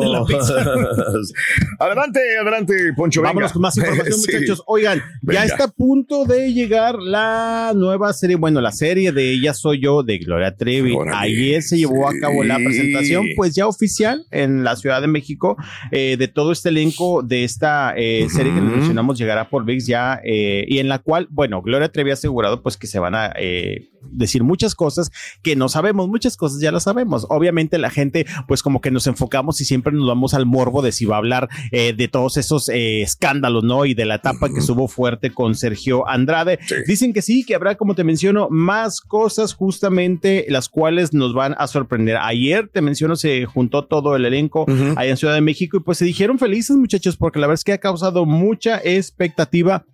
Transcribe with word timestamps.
De 0.00 0.08
la 0.08 0.24
pizza. 0.24 0.54
adelante, 1.78 2.20
adelante, 2.40 2.74
Poncho. 2.96 3.20
venga. 3.20 3.30
Vámonos 3.30 3.52
con 3.52 3.62
más 3.62 3.76
información, 3.76 4.12
Sí. 4.20 4.32
muchachos. 4.34 4.62
Oigan, 4.66 5.02
Venga. 5.22 5.40
ya 5.40 5.46
está 5.46 5.64
a 5.64 5.68
punto 5.68 6.24
de 6.24 6.52
llegar 6.52 6.96
la 6.98 7.72
nueva 7.74 8.12
serie, 8.12 8.36
bueno, 8.36 8.60
la 8.60 8.72
serie 8.72 9.12
de 9.12 9.30
Ella 9.32 9.54
Soy 9.54 9.80
Yo 9.80 10.02
de 10.02 10.18
Gloria 10.18 10.54
Trevi. 10.56 10.94
Órale. 10.94 11.16
Ayer 11.16 11.62
se 11.62 11.78
llevó 11.78 12.08
a 12.08 12.12
cabo 12.20 12.44
la 12.44 12.56
presentación, 12.56 13.26
pues 13.36 13.54
ya 13.54 13.66
oficial 13.66 14.24
en 14.30 14.64
la 14.64 14.76
Ciudad 14.76 15.00
de 15.00 15.06
México, 15.08 15.56
eh, 15.90 16.16
de 16.18 16.28
todo 16.28 16.52
este 16.52 16.68
elenco 16.70 17.22
de 17.22 17.44
esta 17.44 17.94
eh, 17.96 18.26
serie 18.30 18.52
que 18.52 18.60
Ujú. 18.60 18.70
mencionamos 18.70 19.18
llegará 19.18 19.48
por 19.48 19.64
VIX 19.64 19.86
ya, 19.86 20.20
eh, 20.24 20.64
y 20.68 20.78
en 20.78 20.88
la 20.88 20.98
cual, 20.98 21.26
bueno, 21.30 21.62
Gloria 21.62 21.90
Trevi 21.90 22.10
ha 22.10 22.14
asegurado 22.14 22.62
pues 22.62 22.76
que 22.76 22.86
se 22.86 22.98
van 22.98 23.14
a 23.14 23.32
eh, 23.38 23.90
decir 24.12 24.42
muchas 24.42 24.74
cosas 24.74 25.10
que 25.42 25.56
no 25.56 25.68
sabemos, 25.68 26.08
muchas 26.08 26.36
cosas 26.36 26.60
ya 26.60 26.72
las 26.72 26.84
sabemos. 26.84 27.26
Obviamente 27.28 27.78
la 27.78 27.90
gente, 27.90 28.26
pues 28.48 28.62
como 28.62 28.80
que 28.80 28.90
nos 28.90 29.06
enfocamos 29.06 29.60
y 29.60 29.64
siempre 29.70 29.92
nos 29.92 30.08
vamos 30.08 30.34
al 30.34 30.46
morbo 30.46 30.82
de 30.82 30.90
si 30.90 31.04
va 31.04 31.14
a 31.14 31.18
hablar 31.18 31.48
eh, 31.70 31.92
de 31.92 32.08
todos 32.08 32.36
esos 32.36 32.68
eh, 32.68 33.02
escándalos, 33.02 33.62
¿no? 33.62 33.86
Y 33.86 33.94
de 33.94 34.04
la 34.04 34.16
etapa 34.16 34.48
que 34.48 34.58
estuvo 34.58 34.88
fuerte 34.88 35.30
con 35.30 35.54
Sergio 35.54 36.08
Andrade. 36.08 36.58
Sí. 36.66 36.74
Dicen 36.88 37.12
que 37.12 37.22
sí, 37.22 37.44
que 37.44 37.54
habrá, 37.54 37.76
como 37.76 37.94
te 37.94 38.02
menciono, 38.02 38.48
más 38.50 39.00
cosas 39.00 39.54
justamente 39.54 40.44
las 40.48 40.68
cuales 40.68 41.14
nos 41.14 41.34
van 41.34 41.54
a 41.56 41.68
sorprender. 41.68 42.16
Ayer, 42.16 42.68
te 42.68 42.82
menciono, 42.82 43.14
se 43.14 43.46
juntó 43.46 43.84
todo 43.84 44.16
el 44.16 44.24
elenco 44.24 44.62
Ujú. 44.62 44.94
allá 44.96 45.10
en 45.10 45.16
Ciudad 45.16 45.34
de 45.34 45.40
México 45.40 45.76
y 45.76 45.80
pues 45.80 45.98
se 45.98 46.04
dijeron 46.04 46.38
felices 46.40 46.76
muchachos 46.76 47.16
porque 47.16 47.38
la 47.38 47.46
verdad 47.46 47.60
es 47.60 47.64
que 47.64 47.72
ha 47.72 47.78
causado 47.78 48.26
mucha 48.26 48.80
expectativa. 48.82 49.84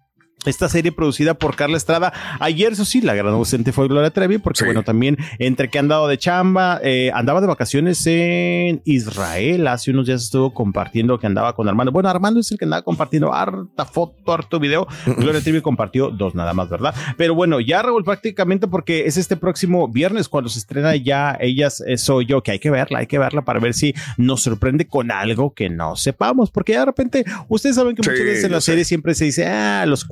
Esta 0.45 0.69
serie 0.69 0.93
producida 0.93 1.35
por 1.35 1.57
Carla 1.57 1.77
Estrada. 1.77 2.13
Ayer, 2.39 2.73
eso 2.73 2.85
sí, 2.85 3.01
la 3.01 3.15
gran 3.15 3.33
ausente 3.33 3.73
fue 3.73 3.89
Gloria 3.89 4.11
Trevi, 4.11 4.39
porque 4.39 4.59
Sí. 4.61 4.65
bueno, 4.65 4.85
también 4.85 5.17
entre 5.41 5.69
que 5.71 5.79
ha 5.79 5.81
andado 5.81 6.07
de 6.07 6.19
chamba, 6.19 6.79
eh, 6.85 7.11
andaba 7.15 7.41
de 7.41 7.49
vacaciones 7.49 8.07
en 8.07 8.81
Israel. 8.85 9.67
Hace 9.67 9.91
unos 9.91 10.07
días 10.07 10.23
estuvo 10.23 10.53
compartiendo 10.55 11.19
que 11.19 11.27
andaba 11.27 11.55
con 11.55 11.69
Armando. 11.69 11.91
Bueno, 11.91 12.09
Armando 12.11 12.39
es 12.39 12.53
el 12.53 12.59
que 12.59 12.65
andaba 12.67 12.83
compartiendo 12.83 13.33
harta 13.35 13.87
foto, 13.87 14.33
harto 14.33 14.61
video. 14.61 14.87
Gloria 15.19 15.41
Trevi 15.41 15.63
compartió 15.63 16.11
dos 16.11 16.35
nada 16.37 16.53
más, 16.55 16.69
¿verdad? 16.69 16.95
Pero 17.17 17.35
bueno, 17.35 17.59
ya 17.59 17.83
Raúl, 17.83 18.05
prácticamente 18.05 18.69
porque 18.69 19.07
es 19.07 19.17
este 19.17 19.37
próximo 19.37 19.89
viernes 19.89 20.29
cuando 20.29 20.49
se 20.49 20.61
estrena 20.61 20.95
ya 20.95 21.37
Ellas 21.41 21.83
eh, 21.85 21.97
Soy 21.99 22.27
Yo, 22.27 22.43
que 22.45 22.53
hay 22.53 22.59
que 22.61 22.71
verla, 22.71 23.01
hay 23.01 23.07
que 23.09 23.19
verla 23.19 23.43
para 23.43 23.59
ver 23.59 23.75
si 23.75 23.95
nos 24.17 24.43
sorprende 24.43 24.87
con 24.87 25.11
algo 25.11 25.55
que 25.55 25.71
no 25.71 25.97
sepamos, 25.97 26.53
porque 26.53 26.75
ya 26.75 26.81
de 26.81 26.87
repente, 26.87 27.25
ustedes 27.49 27.75
saben 27.75 27.97
que 27.97 28.03
Sí, 28.05 28.11
muchas 28.11 28.25
veces 28.27 28.45
en 28.45 28.53
la 28.53 28.61
serie 28.61 28.85
siempre 28.85 29.15
se 29.15 29.25
dice, 29.25 29.47
ah, 29.47 29.85
los 29.87 30.05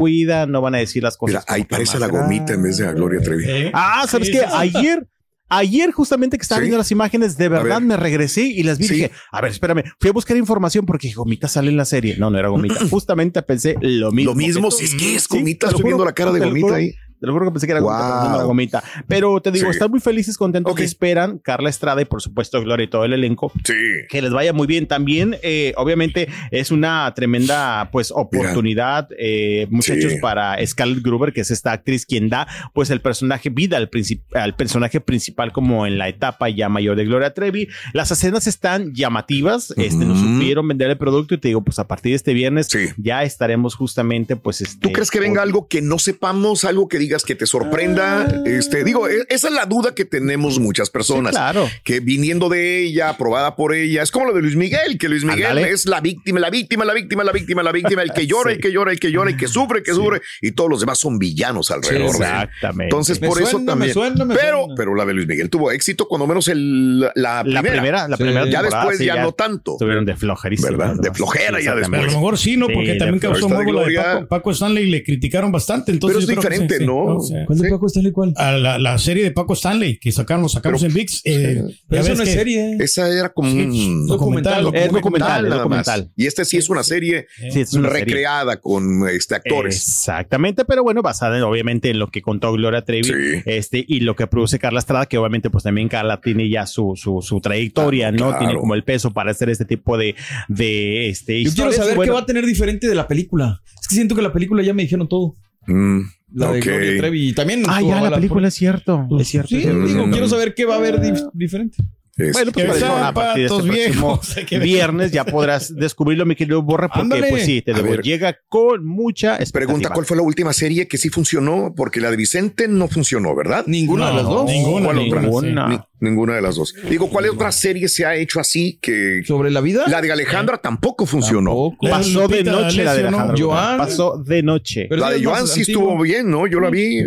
no 0.48 0.60
van 0.60 0.74
a 0.74 0.78
decir 0.78 1.02
las 1.02 1.16
cosas. 1.16 1.44
Mira, 1.46 1.54
ahí 1.54 1.64
parece 1.64 1.98
la 1.98 2.06
gomita 2.08 2.54
en 2.54 2.62
vez 2.62 2.78
de 2.78 2.86
a 2.86 2.92
Gloria 2.92 3.20
Trevi. 3.20 3.44
¿Eh? 3.46 3.70
Ah, 3.74 4.06
¿sabes 4.08 4.28
Sí, 4.28 4.32
qué? 4.34 4.44
Ayer, 4.52 5.06
ayer 5.48 5.90
justamente 5.92 6.36
que 6.38 6.42
estaba 6.42 6.58
Sí. 6.60 6.62
viendo 6.64 6.78
las 6.78 6.90
imágenes, 6.90 7.36
de 7.36 7.48
verdad 7.48 7.78
ver. 7.78 7.88
me 7.88 7.96
regresé 7.96 8.42
y 8.42 8.62
las 8.62 8.78
vi 8.78 8.84
y 8.84 8.88
Sí. 8.88 8.94
dije, 8.94 9.10
a 9.30 9.40
ver, 9.40 9.50
espérame, 9.50 9.82
fui 10.00 10.10
a 10.10 10.12
buscar 10.12 10.36
información 10.36 10.86
porque 10.86 11.08
dije, 11.08 11.16
Gomita 11.16 11.48
sale 11.48 11.70
en 11.70 11.76
la 11.76 11.84
serie. 11.84 12.16
No, 12.18 12.30
no 12.30 12.38
era 12.38 12.48
Gomita. 12.48 12.76
justamente 12.90 13.42
pensé 13.42 13.76
lo 13.80 14.10
mismo. 14.12 14.32
Lo 14.32 14.36
mismo, 14.36 14.70
si 14.70 14.84
es 14.84 14.94
que 14.94 15.14
es 15.16 15.28
gomita, 15.28 15.66
estoy 15.68 15.84
viendo 15.84 16.04
la 16.04 16.12
cara 16.12 16.32
de 16.32 16.40
gomita 16.40 16.74
ahí. 16.76 16.94
Te 17.24 17.28
lo 17.28 17.32
juro 17.32 17.46
que 17.46 17.52
pensé 17.52 17.66
que 17.66 17.72
era 17.72 17.80
Wow. 17.80 18.34
era 18.34 18.44
gomita. 18.44 18.84
Pero 19.08 19.40
te 19.40 19.50
digo, 19.50 19.64
Sí. 19.66 19.70
están 19.72 19.90
muy 19.90 20.00
felices, 20.00 20.36
contentos 20.36 20.72
Ok. 20.72 20.78
que 20.78 20.84
esperan 20.84 21.38
Carla 21.38 21.70
Estrada 21.70 22.02
y 22.02 22.04
por 22.04 22.20
supuesto 22.20 22.60
Gloria 22.60 22.84
y 22.84 22.88
todo 22.88 23.06
el 23.06 23.14
elenco 23.14 23.50
Sí. 23.64 23.72
que 24.10 24.20
les 24.20 24.30
vaya 24.30 24.52
muy 24.52 24.66
bien. 24.66 24.86
También, 24.86 25.36
eh, 25.42 25.72
obviamente, 25.78 26.28
es 26.50 26.70
una 26.70 27.10
tremenda, 27.14 27.88
pues, 27.90 28.12
oportunidad, 28.14 29.08
eh, 29.18 29.66
muchachos, 29.70 30.12
Sí. 30.12 30.18
para 30.20 30.56
Scarlett 30.66 31.02
Gruber, 31.02 31.32
que 31.32 31.40
es 31.40 31.50
esta 31.50 31.72
actriz 31.72 32.04
quien 32.04 32.28
da, 32.28 32.46
pues, 32.74 32.90
el 32.90 33.00
personaje 33.00 33.48
vida 33.50 33.76
al, 33.78 33.88
al 34.34 34.54
personaje 34.56 35.00
principal 35.00 35.52
como 35.52 35.86
en 35.86 35.96
la 35.98 36.08
etapa 36.08 36.48
ya 36.50 36.68
mayor 36.68 36.96
de 36.96 37.04
Gloria 37.06 37.32
Trevi. 37.32 37.68
Las 37.94 38.10
escenas 38.10 38.46
están 38.46 38.92
llamativas, 38.94 39.72
este, 39.76 40.04
nos 40.04 40.18
supieron 40.18 40.68
vender 40.68 40.90
el 40.90 40.98
producto 40.98 41.34
y 41.34 41.38
te 41.38 41.48
digo, 41.48 41.62
pues, 41.62 41.78
a 41.78 41.86
partir 41.88 42.10
de 42.10 42.16
este 42.16 42.34
viernes 42.34 42.66
Sí. 42.70 42.88
ya 42.98 43.22
estaremos 43.22 43.74
justamente, 43.74 44.36
pues, 44.36 44.60
este, 44.60 44.78
¿Tú 44.80 44.92
crees 44.92 45.10
que 45.10 45.20
venga 45.20 45.40
por- 45.40 45.48
algo 45.48 45.68
que 45.68 45.80
no 45.80 45.98
sepamos, 45.98 46.64
algo 46.64 46.88
que 46.88 46.98
digas 47.14 47.24
que 47.24 47.34
te 47.36 47.46
sorprenda? 47.46 48.42
Este, 48.44 48.82
digo, 48.84 49.08
e- 49.08 49.24
esa 49.28 49.48
es 49.48 49.54
la 49.54 49.66
duda 49.66 49.94
que 49.94 50.04
tenemos 50.04 50.58
muchas 50.58 50.88
Sí, 50.88 50.92
personas. 50.92 51.32
claro. 51.32 51.68
Que 51.84 52.00
viniendo 52.00 52.48
de 52.48 52.80
ella, 52.82 53.10
aprobada 53.10 53.54
por 53.56 53.72
ella, 53.74 54.02
es 54.02 54.10
como 54.10 54.26
lo 54.26 54.32
de 54.34 54.42
Luis 54.42 54.56
Miguel, 54.56 54.98
que 54.98 55.08
Luis 55.08 55.24
Miguel 55.24 55.58
es 55.58 55.86
la 55.86 56.00
víctima, 56.00 56.40
la 56.40 56.50
víctima, 56.50 56.84
la 56.84 56.92
víctima, 56.92 57.22
la 57.24 57.32
víctima, 57.32 57.62
la 57.62 57.72
víctima, 57.72 58.02
el 58.02 58.12
que 58.12 58.26
llora, 58.26 58.50
Sí. 58.50 58.56
el 58.56 58.60
que 58.62 58.72
llora, 58.72 58.90
el 58.92 58.98
que 59.00 59.10
llora, 59.12 59.30
el 59.30 59.36
que 59.36 59.46
sufre, 59.48 59.78
el 59.78 59.84
que 59.84 59.92
Sí. 59.92 59.96
sufre, 59.96 60.20
y 60.42 60.50
todos 60.52 60.68
los 60.68 60.80
demás 60.80 60.98
son 60.98 61.18
villanos 61.18 61.70
alrededor. 61.70 62.08
Exactamente. 62.16 62.84
Entonces, 62.84 63.20
Me 63.20 63.28
por 63.28 63.40
eso 63.40 63.60
me 63.60 63.66
también. 63.66 63.92
suena, 63.94 64.24
me 64.24 64.34
pero, 64.34 64.58
suena. 64.64 64.74
pero 64.76 64.94
la 64.96 65.04
de 65.04 65.14
Luis 65.14 65.26
Miguel 65.28 65.48
tuvo 65.50 65.70
éxito, 65.70 66.08
cuando 66.08 66.26
menos 66.26 66.48
el, 66.48 67.00
la, 67.00 67.10
la 67.14 67.42
primera. 67.44 67.70
primera, 67.72 68.08
la 68.08 68.16
Sí. 68.16 68.22
primera 68.24 68.46
Ya 68.50 68.62
después 68.62 68.98
sí, 68.98 69.04
ya 69.04 69.22
no 69.22 69.32
tanto. 69.32 69.72
Estuvieron 69.72 70.04
de 70.04 70.16
flojerísimo. 70.16 70.70
¿Verdad? 70.76 70.96
De 71.00 71.12
flojera 71.12 71.60
ya. 71.60 71.74
Pero 71.74 72.02
a 72.02 72.06
lo 72.06 72.12
mejor 72.12 72.38
sí, 72.38 72.56
¿no? 72.56 72.66
Porque 72.68 72.94
también 72.96 73.20
causó 73.20 73.48
morbo 73.48 73.72
la 73.72 73.80
de 73.80 73.92
Gloria. 73.92 74.02
Paco, 74.14 74.26
Paco 74.28 74.50
Stanley 74.50 74.84
y 74.84 74.90
le 74.90 75.02
criticaron 75.04 75.52
bastante. 75.52 75.92
Entonces 75.92 76.16
Pero 76.16 76.20
es 76.20 76.26
yo 76.26 76.40
creo 76.40 76.42
que 76.42 76.48
diferente, 76.48 76.78
sí, 76.78 76.86
¿Cuál 77.04 77.58
de 77.58 77.64
Sí. 77.64 77.70
Paco 77.70 77.86
Stanley 77.86 78.12
cuál? 78.12 78.32
A 78.36 78.52
la, 78.52 78.78
la 78.78 78.98
serie 78.98 79.22
de 79.22 79.30
Paco 79.30 79.52
Stanley 79.54 79.98
que 79.98 80.12
sacaron, 80.12 80.42
lo 80.42 80.48
sacamos 80.48 80.80
Pero- 80.82 80.90
en 80.90 80.94
VIX. 80.94 81.20
eh, 81.24 81.62
Pero 81.88 82.00
eso 82.02 82.10
ves 82.10 82.18
no 82.18 82.24
es 82.24 82.32
serie. 82.32 82.76
Esa 82.80 83.08
era 83.08 83.28
como 83.32 83.50
Sí, 83.50 83.58
un 83.88 84.06
documental, 84.06 84.70
Es 84.74 84.90
documental, 84.92 85.44
es 85.44 85.50
nada 85.50 85.66
más. 85.66 85.86
documental. 85.86 86.12
Y 86.16 86.26
este 86.26 86.44
sí 86.44 86.56
es 86.56 86.68
una 86.68 86.82
serie 86.82 87.26
Sí, 87.50 87.60
es 87.60 87.72
una 87.74 87.88
serie. 87.90 88.04
recreada 88.04 88.60
con 88.60 89.08
este 89.08 89.34
actores. 89.36 89.76
Exactamente, 89.76 90.64
pero 90.64 90.82
bueno, 90.82 91.02
basada 91.02 91.36
en, 91.36 91.42
obviamente 91.42 91.90
en 91.90 91.98
lo 91.98 92.08
que 92.08 92.22
contó 92.22 92.52
Gloria 92.52 92.82
Trevi 92.84 93.04
Sí. 93.04 93.12
este, 93.46 93.84
y 93.86 94.00
lo 94.00 94.16
que 94.16 94.26
produce 94.26 94.58
Carla 94.58 94.78
Estrada, 94.80 95.06
que 95.06 95.18
obviamente 95.18 95.50
pues 95.50 95.64
también 95.64 95.88
Carla 95.88 96.20
tiene 96.20 96.48
ya 96.48 96.66
su, 96.66 96.92
su, 96.96 97.20
su 97.22 97.40
trayectoria, 97.40 98.10
Claro, 98.10 98.24
¿no? 98.24 98.30
claro. 98.30 98.38
Tiene 98.46 98.60
como 98.60 98.74
el 98.74 98.84
peso 98.84 99.12
para 99.12 99.30
hacer 99.30 99.48
este 99.50 99.64
tipo 99.64 99.96
de, 99.98 100.14
de 100.48 101.08
este, 101.08 101.42
Yo 101.42 101.52
quiero 101.54 101.72
saber 101.72 101.96
Bueno, 101.96 102.12
qué 102.12 102.14
va 102.14 102.20
a 102.20 102.26
tener 102.26 102.46
diferente 102.46 102.86
de 102.88 102.94
la 102.94 103.06
película. 103.08 103.60
Es 103.80 103.88
que 103.88 103.94
siento 103.96 104.14
que 104.14 104.22
la 104.22 104.32
película 104.32 104.62
ya 104.62 104.72
me 104.74 104.82
dijeron 104.82 105.08
todo. 105.08 105.34
Mm, 105.66 106.00
La 106.34 106.52
de 106.52 106.58
ok. 106.58 106.64
Gloria 106.64 106.98
Trevi. 106.98 107.28
Y 107.28 107.32
también. 107.32 107.62
Ah, 107.68 107.80
ya, 107.80 107.94
la 107.96 108.00
mala 108.02 108.16
película 108.16 108.48
es 108.48 108.54
cierto, 108.54 109.06
es 109.18 109.28
cierto. 109.28 109.48
Sí, 109.48 109.56
es 109.56 109.62
cierto. 109.62 109.86
digo, 109.86 110.06
Mm. 110.06 110.10
quiero 110.10 110.28
saber 110.28 110.54
qué 110.54 110.64
va 110.64 110.74
a 110.74 110.78
haber 110.78 111.00
dif- 111.00 111.30
diferente. 111.32 111.76
Es- 112.16 112.32
Bueno, 112.32 112.52
pues 112.52 112.66
para 112.66 112.78
eso, 112.78 112.96
a 112.96 113.12
partir 113.12 113.48
de 113.50 113.56
este 113.56 113.68
próximo 113.68 114.20
viejos, 114.20 114.62
viernes 114.62 115.10
ya 115.10 115.24
podrás 115.24 115.74
descubrirlo, 115.74 116.24
mi 116.24 116.36
querido 116.36 116.62
Borre, 116.62 116.86
porque 116.88 117.00
Ándale. 117.00 117.28
pues 117.28 117.44
sí, 117.44 117.60
te 117.60 117.72
ver. 117.72 118.02
llega 118.02 118.38
con 118.48 118.86
mucha 118.86 119.30
expectativa. 119.36 119.66
Pregunta, 119.66 119.90
¿cuál 119.90 120.06
fue 120.06 120.16
la 120.16 120.22
última 120.22 120.52
serie 120.52 120.86
que 120.86 120.96
sí 120.96 121.08
funcionó? 121.08 121.74
Porque 121.76 122.00
la 122.00 122.10
de 122.12 122.16
Vicente 122.16 122.68
no 122.68 122.86
funcionó, 122.86 123.34
¿verdad? 123.34 123.64
Ninguna 123.66 124.10
de 124.10 124.14
las 124.14 124.24
dos. 124.24 124.44
ninguna. 124.48 124.92
Ninguna. 124.92 125.68
Ni- 125.68 125.80
ninguna 126.08 126.34
de 126.36 126.42
las 126.42 126.54
dos. 126.54 126.72
Digo, 126.88 127.08
¿cuál 127.10 127.28
otra 127.30 127.50
serie 127.50 127.88
se 127.88 128.04
ha 128.06 128.14
hecho 128.14 128.38
así 128.38 128.78
que 128.80 129.22
Sobre 129.26 129.50
la 129.50 129.60
vida. 129.60 129.84
la 129.88 130.00
de 130.00 130.12
Alejandra 130.12 130.58
tampoco 130.58 131.06
funcionó? 131.06 131.50
Tampoco. 131.50 131.88
La 131.88 131.96
Pasó 131.96 132.28
de 132.28 132.44
noche 132.44 132.84
la 132.84 132.94
de. 132.94 133.00
Alejandro. 133.08 133.36
Joan. 133.48 133.78
Pasó 133.78 134.22
de 134.24 134.42
noche. 134.44 134.86
Pero 134.88 135.00
La 135.00 135.10
de 135.10 135.24
Joan 135.24 135.48
sí 135.48 135.62
estuvo 135.62 136.00
bien, 136.00 136.30
¿no? 136.30 136.46
Yo 136.46 136.60
la 136.60 136.70
vi. 136.70 137.02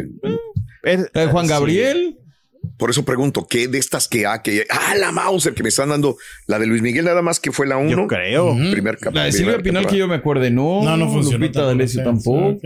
De 0.83 1.27
Juan 1.31 1.45
sí. 1.45 1.51
Gabriel. 1.51 2.17
Por 2.77 2.89
eso 2.91 3.03
pregunto, 3.03 3.47
¿qué 3.49 3.67
de 3.67 3.77
estas 3.79 4.07
que 4.07 4.25
ha, 4.27 4.41
que, 4.41 4.65
ah, 4.69 4.93
la 4.99 5.11
Mauser 5.11 5.53
que 5.53 5.63
me 5.63 5.69
están 5.69 5.89
dando, 5.89 6.15
la 6.45 6.59
de 6.59 6.67
Luis 6.67 6.81
Miguel 6.81 7.05
nada 7.05 7.21
más 7.21 7.39
que 7.39 7.51
fue 7.51 7.65
la 7.67 7.77
uno? 7.77 7.89
Yo 7.89 8.07
creo. 8.07 8.55
Primer 8.71 8.97
cap- 8.97 9.13
La 9.13 9.23
de 9.25 9.31
Silvia 9.31 9.57
Pinal 9.59 9.87
que 9.87 9.97
yo 9.97 10.07
me 10.07 10.15
acuerde, 10.15 10.51
no. 10.51 10.83
No, 10.83 10.95
no 10.95 11.09
funcionó 11.09 11.39
Lupita 11.39 11.61
tampoco, 11.61 11.67
D'Alessio 11.67 12.03
tampoco. 12.03 12.57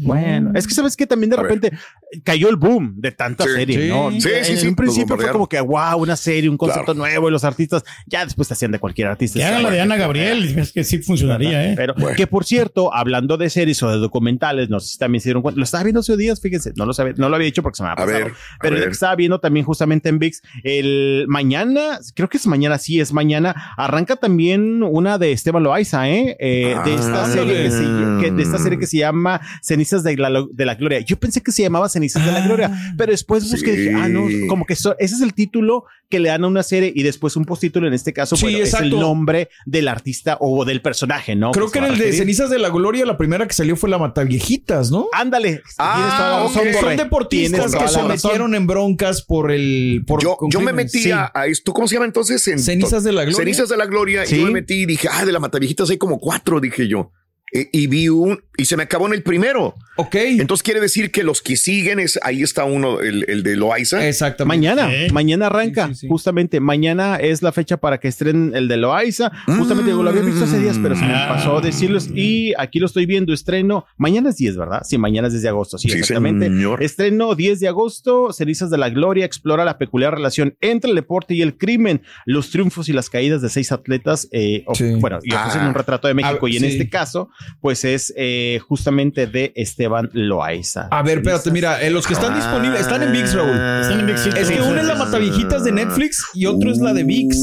Bueno, 0.00 0.52
es 0.54 0.66
que 0.66 0.74
sabes 0.74 0.96
que 0.96 1.06
también 1.06 1.30
de 1.30 1.36
A 1.36 1.42
ver. 1.42 1.52
repente 1.52 1.76
cayó 2.24 2.48
el 2.48 2.56
boom 2.56 2.94
de 3.00 3.12
tanta 3.12 3.44
Sí, 3.44 3.50
serie, 3.50 3.82
sí. 3.82 3.88
¿no? 3.88 4.10
Sí, 4.12 4.20
sí, 4.20 4.28
en, 4.52 4.58
sí, 4.58 4.66
un 4.68 4.76
principio 4.76 5.16
fue 5.16 5.30
como 5.30 5.48
que, 5.48 5.60
wow, 5.60 5.96
una 5.98 6.16
serie, 6.16 6.48
un 6.50 6.56
concepto 6.56 6.92
Claro. 6.94 6.98
nuevo 6.98 7.28
y 7.28 7.32
los 7.32 7.44
artistas 7.44 7.82
ya 8.06 8.24
después 8.24 8.48
te 8.48 8.54
hacían 8.54 8.70
de 8.72 8.78
cualquier 8.78 9.08
artista. 9.08 9.38
Que 9.38 9.44
hagan 9.44 9.62
la 9.62 9.70
de 9.70 9.80
Ana 9.80 9.96
Gabriel, 9.96 10.58
es 10.58 10.72
que 10.72 10.84
sí 10.84 10.98
funcionaría, 10.98 11.70
¿eh? 11.70 11.74
Pero 11.76 11.94
que 12.16 12.26
por 12.26 12.44
cierto, 12.44 12.94
hablando 12.94 13.36
de 13.36 13.50
series 13.50 13.82
o 13.82 13.90
de 13.90 13.98
documentales, 13.98 14.68
no 14.68 14.80
sé 14.80 14.92
si 14.94 14.98
también 14.98 15.20
se 15.22 15.28
dieron 15.28 15.42
cuenta, 15.42 15.58
lo 15.58 15.64
estaba 15.64 15.84
viendo 15.84 16.00
hace 16.00 16.16
días, 16.16 16.40
fíjense, 16.40 16.72
no 16.76 16.86
lo 16.86 16.92
sabía, 16.92 17.14
no 17.16 17.28
lo 17.28 17.36
había 17.36 17.46
dicho 17.46 17.62
porque 17.62 17.76
se 17.76 17.82
me 17.82 17.88
ha 17.88 17.92
A 17.92 17.96
pasado. 17.96 18.30
pero 18.60 18.74
lo 18.74 18.80
ver. 18.80 18.88
que 18.88 18.92
estaba 18.94 19.14
viendo 19.16 19.40
también 19.44 19.66
justamente 19.66 20.08
en 20.08 20.18
VIX, 20.18 20.40
el 20.64 21.26
mañana, 21.28 21.98
creo 22.14 22.28
que 22.30 22.38
es 22.38 22.46
mañana, 22.46 22.78
sí 22.78 22.98
es 22.98 23.12
mañana, 23.12 23.54
arranca 23.76 24.16
también 24.16 24.82
una 24.82 25.18
de 25.18 25.32
Esteban 25.32 25.62
Loaiza, 25.62 26.08
¿eh? 26.08 26.36
Eh, 26.40 26.74
de 26.84 26.94
esta 26.94 27.24
Ah, 27.24 27.28
serie 27.30 27.54
que 27.64 27.70
se, 27.70 27.82
que- 28.20 28.30
de 28.32 28.42
esta 28.42 28.58
serie 28.58 28.78
que 28.78 28.86
se 28.86 28.96
llama 28.98 29.40
Cenizas 29.62 30.02
de 30.02 30.16
la, 30.16 30.30
de 30.50 30.64
la 30.64 30.74
Gloria. 30.74 31.00
Yo 31.00 31.18
pensé 31.18 31.42
que 31.42 31.52
se 31.52 31.62
llamaba 31.62 31.88
Cenizas 31.90 32.24
de 32.24 32.32
la 32.32 32.40
Gloria, 32.40 32.70
pero 32.96 33.12
después 33.12 33.50
busqué 33.50 33.72
dije, 33.76 33.94
ah, 33.94 34.08
no, 34.08 34.22
como 34.48 34.64
que 34.64 34.72
eso- 34.72 34.96
ese 34.98 35.14
es 35.16 35.20
el 35.20 35.34
título 35.34 35.84
que 36.08 36.20
le 36.20 36.28
dan 36.28 36.44
a 36.44 36.46
una 36.48 36.62
serie 36.62 36.92
y 36.94 37.02
después 37.02 37.36
un 37.36 37.44
postítulo, 37.44 37.86
en 37.88 37.92
este 37.94 38.12
caso, 38.12 38.36
Sí, 38.36 38.42
bueno, 38.46 38.58
es 38.58 38.74
el 38.74 38.90
nombre 38.90 39.48
del 39.66 39.88
artista 39.88 40.36
o 40.40 40.64
del 40.64 40.80
personaje, 40.80 41.34
¿no? 41.34 41.50
Creo 41.50 41.70
que 41.70 41.78
en 41.80 41.84
el 41.86 41.98
de. 41.98 42.12
Cenizas 42.12 42.50
de 42.50 42.58
la 42.58 42.68
Gloria, 42.70 43.04
la 43.04 43.16
primera 43.18 43.46
que 43.46 43.52
salió 43.54 43.76
fue 43.76 43.90
la 43.90 43.98
Mataviejitas, 43.98 44.90
¿no? 44.90 45.06
Ándale. 45.12 45.62
Ah, 45.78 46.46
Son 46.52 46.96
deportistas 46.96 47.74
que 47.74 47.88
se 47.88 48.02
metieron 48.04 48.54
en 48.54 48.66
broncas 48.66 49.22
por 49.22 49.33
el. 49.50 50.04
Por, 50.06 50.22
Yo, 50.22 50.36
yo 50.48 50.60
me 50.60 50.72
metí 50.72 50.98
Sí. 51.04 51.10
a, 51.10 51.30
a 51.34 51.46
esto, 51.46 51.72
¿cómo 51.72 51.86
se 51.88 51.94
llama 51.94 52.06
entonces? 52.06 52.46
En 52.48 52.58
Cenizas 52.58 53.04
de 53.04 53.12
la 53.12 53.22
Gloria. 53.22 53.36
Cenizas 53.38 53.68
de 53.68 53.76
la 53.76 53.86
Gloria. 53.86 54.24
Sí. 54.26 54.36
Y 54.36 54.38
yo 54.40 54.44
me 54.46 54.52
metí 54.52 54.82
y 54.82 54.86
dije, 54.86 55.08
ah, 55.10 55.24
de 55.24 55.32
la 55.32 55.40
Mataviejitas 55.40 55.90
hay 55.90 55.98
como 55.98 56.18
cuatro, 56.18 56.60
dije 56.60 56.88
yo. 56.88 57.10
Eh, 57.56 57.68
y 57.72 57.86
vi 57.86 58.08
un, 58.08 58.42
y 58.56 58.64
se 58.64 58.76
me 58.76 58.82
acabó 58.82 59.06
en 59.06 59.14
el 59.14 59.22
primero. 59.22 59.74
Ok. 59.96 60.16
Entonces 60.16 60.64
quiere 60.64 60.80
decir 60.80 61.12
que 61.12 61.22
los 61.22 61.40
que 61.40 61.56
siguen 61.56 62.00
es, 62.00 62.18
ahí 62.24 62.42
está 62.42 62.64
uno, 62.64 62.98
el, 63.00 63.24
el 63.28 63.44
de 63.44 63.54
Loaiza. 63.54 64.08
Exactamente. 64.08 64.56
Mañana, 64.58 64.90
mañana 65.12 65.46
arranca, 65.46 65.86
Sí, 65.86 65.94
sí, 65.94 66.00
sí. 66.00 66.08
justamente, 66.08 66.58
mañana 66.58 67.14
es 67.14 67.42
la 67.42 67.52
fecha 67.52 67.76
para 67.76 67.98
que 68.00 68.08
estrenen 68.08 68.56
el 68.56 68.66
de 68.66 68.76
Loaiza, 68.76 69.30
justamente 69.46 69.92
digo, 69.92 70.02
lo 70.02 70.10
había 70.10 70.22
visto 70.22 70.42
hace 70.46 70.58
días, 70.58 70.80
pero 70.82 70.96
se 70.96 71.04
me 71.04 71.14
Ah. 71.14 71.28
pasó 71.28 71.60
decirlos 71.60 72.08
y 72.12 72.54
aquí 72.58 72.80
lo 72.80 72.86
estoy 72.86 73.06
viendo, 73.06 73.32
estreno, 73.32 73.86
mañana 73.96 74.30
es 74.30 74.36
10, 74.36 74.56
¿verdad? 74.56 74.82
Sí, 74.84 74.98
mañana 74.98 75.28
es 75.28 75.34
10 75.34 75.42
de 75.44 75.48
agosto, 75.50 75.78
sí, 75.78 75.88
Sí, 75.90 75.98
exactamente. 75.98 76.46
señor. 76.46 76.82
Estreno 76.82 77.36
10 77.36 77.60
de 77.60 77.68
agosto, 77.68 78.32
Cenizas 78.32 78.70
de 78.70 78.78
la 78.78 78.90
Gloria 78.90 79.24
explora 79.24 79.64
la 79.64 79.78
peculiar 79.78 80.12
relación 80.12 80.56
entre 80.60 80.90
el 80.90 80.96
deporte 80.96 81.34
y 81.34 81.42
el 81.42 81.56
crimen, 81.56 82.02
los 82.26 82.50
triunfos 82.50 82.88
y 82.88 82.92
las 82.92 83.10
caídas 83.10 83.42
de 83.42 83.48
seis 83.48 83.70
atletas, 83.70 84.26
eh, 84.32 84.64
Sí. 84.74 84.94
bueno, 84.96 85.20
y 85.22 85.32
ofrecen 85.32 85.62
Ah. 85.62 85.68
un 85.68 85.74
retrato 85.74 86.08
de 86.08 86.14
México 86.14 86.46
Ah, 86.46 86.50
y 86.50 86.56
en 86.56 86.62
sí. 86.62 86.66
este 86.66 86.88
caso, 86.90 87.30
pues 87.60 87.84
es 87.84 88.12
eh, 88.16 88.58
justamente 88.66 89.26
de 89.26 89.52
Esteban 89.56 90.10
Loaiza. 90.12 90.88
A 90.90 91.02
ver, 91.02 91.18
espérate, 91.18 91.50
mira, 91.50 91.82
eh, 91.82 91.90
los 91.90 92.06
que 92.06 92.14
están 92.14 92.34
disponibles 92.34 92.80
están 92.80 93.02
en 93.02 93.12
VIX, 93.12 93.34
Raúl. 93.34 93.50
Están 93.82 94.00
en 94.00 94.06
VIX, 94.06 94.20
sí, 94.20 94.30
Es 94.36 94.50
que 94.50 94.60
una 94.60 94.80
es 94.80 94.86
la. 94.86 94.94
Mataviejitas 94.94 95.64
de 95.64 95.72
Netflix 95.72 96.24
y 96.34 96.46
otro 96.46 96.70
es 96.72 96.78
la 96.78 96.94
de 96.94 97.04
VIX. 97.04 97.36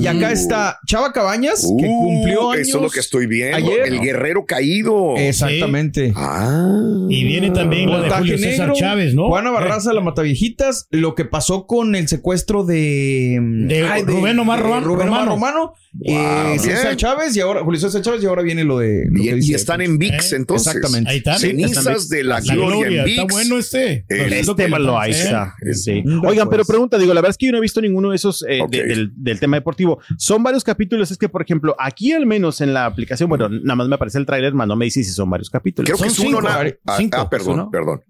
Y 0.00 0.06
acá 0.06 0.32
está 0.32 0.78
Chava 0.86 1.12
Cabañas, 1.12 1.60
que 1.78 1.86
Uh, 1.86 2.02
cumplió 2.02 2.50
años. 2.50 2.66
Eso 2.68 2.78
es 2.78 2.82
lo 2.82 2.90
que 2.90 2.98
estoy 3.00 3.26
viendo. 3.26 3.56
ayer. 3.56 3.86
El 3.86 4.00
guerrero 4.00 4.44
caído. 4.46 5.14
Exactamente. 5.16 6.12
Ah. 6.16 7.06
Y 7.08 7.24
viene 7.24 7.50
también 7.50 7.90
la 7.90 8.00
de 8.00 8.10
Julio 8.10 8.38
César 8.38 8.68
negro, 8.68 8.74
Chávez, 8.74 9.14
¿no? 9.14 9.28
Juana 9.28 9.50
Barraza, 9.50 9.92
la 9.92 10.00
Mataviejitas, 10.00 10.88
lo 10.90 11.14
que 11.14 11.24
pasó 11.24 11.66
con 11.66 11.94
el 11.94 12.08
secuestro 12.08 12.64
de, 12.64 13.38
De 13.68 14.02
Rubén 14.04 14.38
Omar 14.38 14.62
de 14.62 14.68
Ro- 14.68 14.80
Rubén 14.80 15.08
Omar 15.08 15.26
Romano. 15.26 15.30
Romano, 15.30 15.72
Wow, 15.96 16.12
eh, 16.12 16.56
César 16.58 16.86
bien. 16.86 16.96
Chávez 16.96 17.36
y 17.36 17.40
ahora 17.40 17.60
Julio 17.62 17.78
César 17.78 18.02
Chávez 18.02 18.20
y 18.20 18.26
ahora 18.26 18.42
viene 18.42 18.64
lo 18.64 18.78
de 18.78 19.06
lo 19.08 19.22
que 19.22 19.40
y 19.44 19.46
dice 19.48 19.56
están 19.56 19.80
Alfonso. 19.80 19.92
en 19.92 19.98
VIX 19.98 20.32
Eh, 20.32 20.36
entonces. 20.36 20.66
exactamente. 20.74 21.10
Ahí 21.10 21.16
está. 21.18 21.38
Cenizas 21.38 22.08
de 22.08 22.24
la, 22.24 22.40
La 22.40 22.54
gloria, 22.54 22.66
gloria, 22.78 23.02
en 23.02 23.08
está 23.08 23.22
VIX. 23.22 23.32
bueno 23.34 23.58
este. 23.58 23.92
El 23.92 24.04
Pues 24.06 24.32
es 24.32 24.46
lo 24.46 24.56
que 24.56 24.62
Esteban 24.62 24.82
le- 24.82 24.86
Loaiza. 24.88 25.54
eh, 25.62 25.74
Sí. 25.74 26.02
Oigan, 26.26 26.48
pero 26.48 26.62
pues. 26.62 26.68
pregunta, 26.68 26.98
digo, 26.98 27.14
la 27.14 27.20
verdad 27.20 27.30
es 27.30 27.38
que 27.38 27.46
yo 27.46 27.52
no 27.52 27.58
he 27.58 27.60
visto 27.60 27.80
ninguno 27.80 28.10
de 28.10 28.16
esos 28.16 28.44
eh, 28.48 28.60
de- 28.68 28.84
del, 28.84 29.12
del 29.16 29.40
tema 29.40 29.56
deportivo. 29.56 30.00
Son 30.18 30.42
varios 30.42 30.64
capítulos. 30.64 31.10
Es 31.10 31.18
que, 31.18 31.28
por 31.28 31.42
ejemplo, 31.42 31.74
aquí 31.78 32.12
al 32.12 32.26
menos 32.26 32.60
en 32.60 32.74
la 32.74 32.86
aplicación, 32.86 33.28
bueno, 33.28 33.48
nada 33.48 33.74
más 33.76 33.88
me 33.88 33.94
aparece 33.96 34.18
el 34.18 34.26
tráiler, 34.26 34.54
más 34.54 34.66
no 34.68 34.76
me 34.76 34.84
dice 34.86 35.02
si 35.04 35.10
son 35.10 35.28
varios 35.30 35.50
capítulos. 35.50 35.86
Creo 35.86 35.96
que 35.96 36.14
Son 36.14 36.24
es 36.26 36.30
uno. 36.30 36.40
cinco, 36.40 36.72
ah, 36.86 36.96
cinco, 36.96 37.16
ah, 37.20 37.30
perdón, 37.30 37.56
¿no? 37.56 37.70
perdón. 37.70 38.00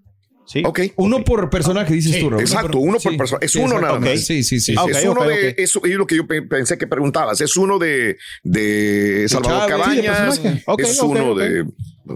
Sí. 0.47 0.63
Ok. 0.65 0.81
Uno 0.97 1.25
por 1.25 1.49
personaje, 1.51 1.95
dices 1.95 2.13
Sí, 2.17 2.21
tú, 2.21 2.31
Raúl. 2.31 2.43
Exacto, 2.43 2.79
uno 2.79 2.99
por 2.99 3.17
persona. 3.17 3.39
Es 3.43 3.55
uno 3.57 3.81
nada 3.81 3.99
más. 3.99 4.21
Sí, 4.27 4.43
sí, 4.43 4.61
sí. 4.61 4.75
Ah, 4.77 4.85
ok, 4.85 4.91
es 4.91 5.05
uno 5.05 5.21
ok, 5.23 5.27
de, 5.27 5.49
es, 5.59 5.75
es 5.83 5.95
lo 5.95 6.07
que 6.07 6.17
yo 6.17 6.27
pe- 6.27 6.43
pensé 6.43 6.77
que 6.77 6.87
preguntabas. 6.87 7.41
Es 7.41 7.57
uno 7.57 7.79
de, 7.79 8.17
de 8.43 9.27
Salvador 9.29 9.69
Chávez, 9.69 9.87
sí, 9.87 9.97
de 9.97 10.03
Cabañas. 10.07 10.39
personaje. 10.39 10.63
Ok, 10.67 10.81
es 10.81 11.01
uno 11.03 11.35
de, 11.35 11.65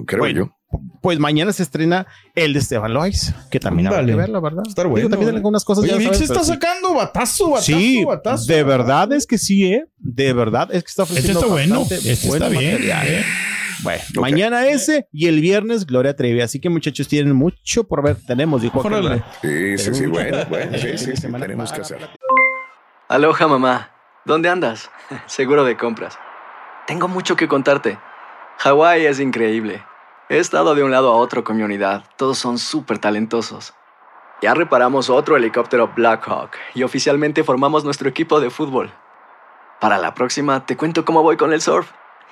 creo 0.06 0.20
Bueno, 0.20 0.38
yo. 0.46 0.54
Pues 1.00 1.18
mañana 1.18 1.50
se 1.54 1.62
estrena 1.62 2.06
el 2.34 2.52
de 2.52 2.58
Esteban 2.58 2.92
Loaiza, 2.92 3.46
que 3.50 3.58
también 3.58 3.86
habrá 3.88 4.04
que 4.04 4.14
verlo, 4.14 4.42
¿verdad? 4.42 4.64
Estar 4.68 4.84
Digo, 4.84 4.90
bueno, 4.90 5.08
también 5.08 5.32
¿eh? 5.32 5.36
algunas 5.36 5.64
cosas 5.64 5.84
Oye, 5.84 5.92
ya 5.92 5.96
VIX 5.96 6.06
sabes, 6.08 6.20
está 6.22 6.34
pero 6.34 6.44
sí. 6.44 6.50
sacando 6.52 6.92
batazo, 6.94 7.50
batazo, 7.52 7.64
Sí, 7.78 8.04
batazo. 8.04 8.44
de 8.52 8.62
verdad 8.64 9.10
es 9.14 9.26
que 9.26 9.38
sí, 9.38 9.64
¿eh? 9.64 9.84
De 9.96 10.34
verdad 10.34 10.68
es 10.70 10.82
que 10.84 10.90
está 10.90 11.04
Este 11.04 11.14
ofreciendo 11.14 11.40
está 11.40 11.50
bueno. 11.52 11.86
Este 11.90 12.28
buen 12.28 12.42
está 12.42 12.48
bien. 12.50 12.72
material. 12.72 13.06
¿eh? 13.08 13.24
Bueno, 13.82 14.02
mañana 14.16 14.66
ese 14.66 15.08
y 15.12 15.28
el 15.28 15.40
viernes 15.40 15.86
Gloria 15.86 16.14
Trevi. 16.14 16.40
Así 16.40 16.60
que 16.60 16.68
muchachos 16.68 17.08
tienen 17.08 17.34
mucho 17.34 17.84
por 17.84 18.02
ver. 18.02 18.16
Tenemos, 18.26 18.62
dijo. 18.62 18.82
¿verdad? 18.82 19.24
Sí, 19.42 19.78
sí, 19.78 19.94
sí. 19.94 20.00
Tenemos 20.00 20.12
Bueno, 20.12 20.46
bueno, 20.48 20.78
sí, 20.78 20.98
sí, 20.98 21.12
tenemos 21.12 21.72
que 21.72 21.80
hacer. 21.80 22.08
Aloha 23.08 23.48
mamá, 23.48 23.90
¿dónde 24.24 24.48
andas? 24.48 24.90
Seguro 25.26 25.64
de 25.64 25.76
compras. 25.76 26.18
Tengo 26.86 27.08
mucho 27.08 27.36
que 27.36 27.48
contarte. 27.48 27.98
Hawái 28.58 29.06
es 29.06 29.20
increíble. 29.20 29.82
He 30.28 30.38
estado 30.38 30.74
de 30.74 30.82
un 30.82 30.90
lado 30.90 31.10
a 31.12 31.16
otro 31.16 31.44
con 31.44 31.56
mi 31.56 31.62
unidad. 31.62 32.04
Todos 32.16 32.38
son 32.38 32.58
súper 32.58 32.98
talentosos. 32.98 33.72
Ya 34.42 34.54
reparamos 34.54 35.10
otro 35.10 35.36
helicóptero 35.36 35.92
Blackhawk 35.96 36.50
y 36.74 36.82
oficialmente 36.82 37.44
formamos 37.44 37.84
nuestro 37.84 38.08
equipo 38.08 38.40
de 38.40 38.50
fútbol. 38.50 38.92
Para 39.80 39.98
la 39.98 40.14
próxima 40.14 40.66
te 40.66 40.76
cuento 40.76 41.04
cómo 41.04 41.22
voy 41.22 41.36
con 41.36 41.52
el 41.52 41.60
surf 41.60 41.90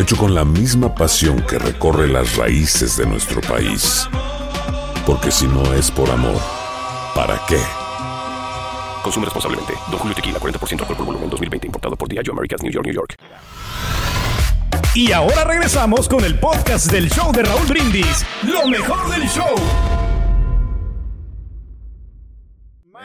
hecho 0.00 0.16
con 0.16 0.34
la 0.34 0.44
misma 0.44 0.94
pasión 0.94 1.42
que 1.42 1.58
recorre 1.58 2.08
las 2.08 2.36
raíces 2.36 2.96
de 2.96 3.06
nuestro 3.06 3.40
país. 3.42 4.08
Porque 5.04 5.30
si 5.30 5.46
no 5.46 5.74
es 5.74 5.90
por 5.90 6.10
amor, 6.10 6.40
¿para 7.14 7.40
qué? 7.46 7.60
Consume 9.02 9.26
responsablemente. 9.26 9.74
Don 9.90 9.98
Julio 9.98 10.14
Tequila, 10.14 10.38
40% 10.38 10.80
alcohol 10.80 10.96
por 10.96 11.06
volumen, 11.06 11.28
2020. 11.28 11.66
Importado 11.66 11.96
por 11.96 12.08
Diageo 12.08 12.32
Americas, 12.32 12.62
New 12.62 12.72
York, 12.72 12.86
New 12.86 12.94
York. 12.94 13.14
Y 14.94 15.12
ahora 15.12 15.44
regresamos 15.44 16.08
con 16.08 16.24
el 16.24 16.38
podcast 16.38 16.90
del 16.90 17.10
show 17.10 17.30
de 17.32 17.42
Raúl 17.42 17.66
Brindis. 17.66 18.24
Lo 18.42 18.66
mejor 18.68 19.10
del 19.10 19.28
show. 19.28 19.99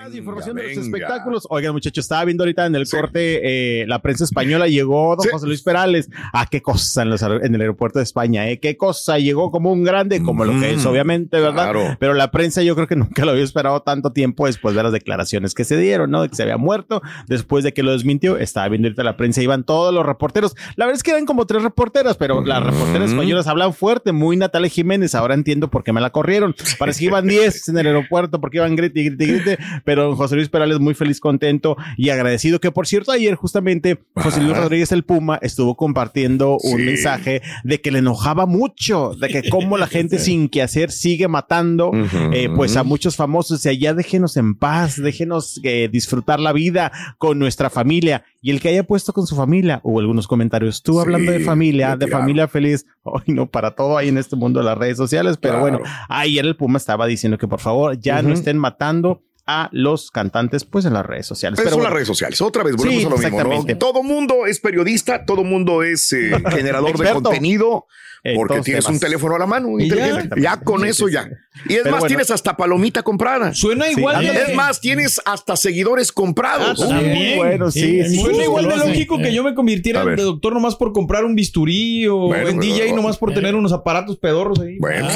Más 0.05 0.15
información 0.15 0.55
de 0.55 0.63
los 0.75 0.85
espectáculos. 0.85 1.47
Oigan, 1.49 1.73
muchachos, 1.73 2.05
estaba 2.05 2.25
viendo 2.25 2.43
ahorita 2.43 2.65
en 2.65 2.75
el 2.75 2.87
corte 2.87 3.81
eh, 3.81 3.87
la 3.87 4.01
prensa 4.01 4.23
española. 4.23 4.67
Llegó 4.67 5.15
don 5.15 5.23
Sí. 5.23 5.29
José 5.31 5.47
Luis 5.47 5.63
Perales. 5.63 6.09
Ah, 6.33 6.45
qué 6.49 6.61
cosa 6.61 7.01
en, 7.01 7.09
los 7.09 7.23
aer- 7.23 7.43
en 7.43 7.55
el 7.55 7.61
aeropuerto 7.61 7.97
de 7.99 8.03
España, 8.03 8.47
¿eh? 8.49 8.59
Qué 8.59 8.77
cosa. 8.77 9.17
Llegó 9.17 9.49
como 9.51 9.71
un 9.71 9.83
grande, 9.83 10.21
como 10.21 10.45
lo 10.45 10.59
que 10.59 10.73
es, 10.73 10.85
obviamente, 10.85 11.39
¿verdad? 11.39 11.71
claro. 11.71 11.97
Pero 11.99 12.13
la 12.13 12.29
prensa 12.31 12.61
yo 12.61 12.75
creo 12.75 12.87
que 12.87 12.95
nunca 12.95 13.25
lo 13.25 13.31
había 13.31 13.43
esperado 13.43 13.81
tanto 13.81 14.11
tiempo 14.11 14.45
después 14.45 14.75
de 14.75 14.83
las 14.83 14.91
declaraciones 14.91 15.53
que 15.55 15.63
se 15.63 15.77
dieron, 15.77 16.11
¿no? 16.11 16.21
De 16.21 16.29
que 16.29 16.35
se 16.35 16.43
había 16.43 16.57
muerto. 16.57 17.01
Después 17.27 17.63
de 17.63 17.73
que 17.73 17.81
lo 17.81 17.91
desmintió, 17.91 18.37
estaba 18.37 18.67
viendo 18.69 18.87
ahorita 18.87 19.03
la 19.03 19.17
prensa. 19.17 19.41
Iban 19.41 19.63
todos 19.63 19.93
los 19.93 20.05
reporteros. 20.05 20.55
La 20.75 20.85
verdad 20.85 20.97
es 20.97 21.03
que 21.03 21.11
eran 21.11 21.25
como 21.25 21.47
tres 21.47 21.63
reporteras, 21.63 22.15
pero 22.17 22.43
las 22.45 22.61
reporteras 22.63 23.09
españolas 23.09 23.47
hablan 23.47 23.73
fuerte, 23.73 24.11
muy 24.11 24.37
Natalia 24.37 24.69
Jiménez. 24.69 25.15
Ahora 25.15 25.33
entiendo 25.33 25.69
por 25.71 25.83
qué 25.83 25.93
me 25.93 26.01
la 26.01 26.11
corrieron. 26.11 26.53
Parece 26.77 26.99
que 26.99 27.05
iban 27.05 27.27
10 27.27 27.69
en 27.69 27.77
el 27.79 27.87
aeropuerto 27.87 28.39
porque 28.41 28.57
iban 28.57 28.75
grite, 28.75 29.01
grite, 29.03 29.25
grite. 29.25 29.57
Pero 29.83 29.94
pero 29.95 30.07
don 30.09 30.15
José 30.17 30.35
Luis 30.35 30.49
Perales 30.49 30.79
muy 30.81 30.93
feliz, 30.93 31.21
contento 31.21 31.77
y 31.95 32.09
agradecido 32.09 32.59
que 32.59 32.69
por 32.69 32.85
cierto 32.85 33.13
ayer 33.13 33.35
justamente 33.35 33.97
José 34.13 34.41
Luis 34.41 34.57
Rodríguez 34.57 34.91
el 34.91 35.03
Puma 35.03 35.39
estuvo 35.41 35.75
compartiendo 35.77 36.57
un 36.61 36.77
Sí. 36.79 36.83
mensaje 36.85 37.41
de 37.63 37.79
que 37.79 37.91
le 37.91 37.99
enojaba 37.99 38.45
mucho, 38.45 39.11
de 39.17 39.29
que 39.29 39.49
cómo 39.49 39.77
la 39.77 39.87
gente 39.87 40.19
sin 40.19 40.49
que 40.49 40.61
hacer 40.61 40.91
sigue 40.91 41.29
matando 41.29 41.91
eh, 42.33 42.49
pues 42.53 42.75
a 42.75 42.83
muchos 42.83 43.15
famosos 43.15 43.65
y 43.65 43.69
allá 43.69 43.93
déjenos 43.93 44.35
en 44.35 44.55
paz, 44.55 45.01
déjenos 45.01 45.61
eh, 45.63 45.87
disfrutar 45.89 46.41
la 46.41 46.51
vida 46.51 46.91
con 47.17 47.39
nuestra 47.39 47.69
familia 47.69 48.25
y 48.41 48.51
el 48.51 48.59
que 48.59 48.67
haya 48.69 48.83
puesto 48.83 49.13
con 49.13 49.25
su 49.25 49.35
familia 49.37 49.79
hubo 49.83 50.01
algunos 50.01 50.27
comentarios, 50.27 50.83
tú 50.83 50.99
hablando 50.99 51.31
de 51.31 51.39
familia, 51.39 51.95
de 51.95 52.05
claro. 52.07 52.19
familia 52.21 52.47
feliz, 52.49 52.85
hoy 53.03 53.21
no 53.27 53.45
para 53.49 53.71
todo 53.71 53.97
hay 53.97 54.09
en 54.09 54.17
este 54.17 54.35
mundo 54.35 54.59
de 54.59 54.65
las 54.65 54.77
redes 54.77 54.97
sociales, 54.97 55.37
pero 55.39 55.59
Claro. 55.61 55.77
bueno, 55.79 55.91
ayer 56.09 56.45
el 56.45 56.57
Puma 56.57 56.77
estaba 56.77 57.05
diciendo 57.07 57.37
que 57.37 57.47
por 57.47 57.61
favor 57.61 57.97
ya 57.97 58.21
no 58.21 58.29
Ujú. 58.29 58.37
estén 58.39 58.57
matando 58.57 59.21
a 59.47 59.69
los 59.71 60.11
cantantes 60.11 60.65
pues 60.65 60.85
en 60.85 60.93
las 60.93 61.05
redes 61.05 61.27
sociales. 61.27 61.57
Pero 61.57 61.65
Pero 61.65 61.73
son 61.75 61.79
bueno, 61.79 61.89
las 61.89 61.95
redes 61.95 62.07
sociales. 62.07 62.41
Otra 62.41 62.63
vez 62.63 62.75
volvemos 62.75 62.99
Sí, 62.99 63.05
a 63.25 63.43
lo 63.43 63.49
mismo. 63.49 63.77
Todo 63.77 64.03
mundo 64.03 64.45
es 64.45 64.59
periodista, 64.59 65.25
todo 65.25 65.43
mundo 65.43 65.83
es 65.83 66.11
eh, 66.13 66.31
generador 66.51 66.97
de 66.97 67.11
contenido. 67.11 67.87
Porque 68.35 68.53
todos 68.55 68.65
tienes 68.65 68.85
temas. 68.85 68.95
un 68.95 68.99
teléfono 68.99 69.35
a 69.35 69.39
la 69.39 69.45
mano, 69.45 69.79
Y 69.79 69.87
ya. 69.89 69.95
inteligente. 69.95 70.41
Ya, 70.41 70.57
con 70.61 70.81
Sí, 70.81 70.87
eso 70.89 71.07
sí, 71.07 71.13
ya. 71.13 71.29
Y 71.67 71.73
es 71.73 71.79
Pero 71.83 71.91
más, 71.91 71.99
bueno. 72.01 72.07
tienes 72.07 72.31
hasta 72.31 72.57
palomita 72.57 73.03
comprada. 73.03 73.53
Suena 73.53 73.89
igual 73.89 74.21
de... 74.25 74.31
Es 74.31 74.55
más, 74.55 74.81
tienes 74.81 75.21
hasta 75.25 75.55
seguidores 75.55 76.11
comprados. 76.11 76.81
Ah, 76.83 76.87
también. 76.89 77.37
bueno, 77.37 77.69
sí, 77.71 78.03
Suena 78.19 78.43
igual 78.43 78.67
de 78.67 78.77
lógico 78.77 79.17
que 79.19 79.33
yo 79.33 79.43
me 79.43 79.53
convirtiera 79.53 79.99
A 79.99 80.03
en 80.03 80.09
ver. 80.09 80.19
doctor 80.21 80.53
nomás 80.53 80.75
por 80.75 80.91
comprar 80.93 81.23
un 81.25 81.35
bisturí 81.35 82.07
o 82.07 82.17
Bueno, 82.27 82.49
en 82.49 82.59
DJ 82.59 82.93
nomás 82.93 83.17
por 83.17 83.33
tener 83.33 83.55
unos 83.55 83.71
aparatos 83.73 84.17
pedorros 84.17 84.59
ahí. 84.59 84.77
Bueno, 84.79 85.07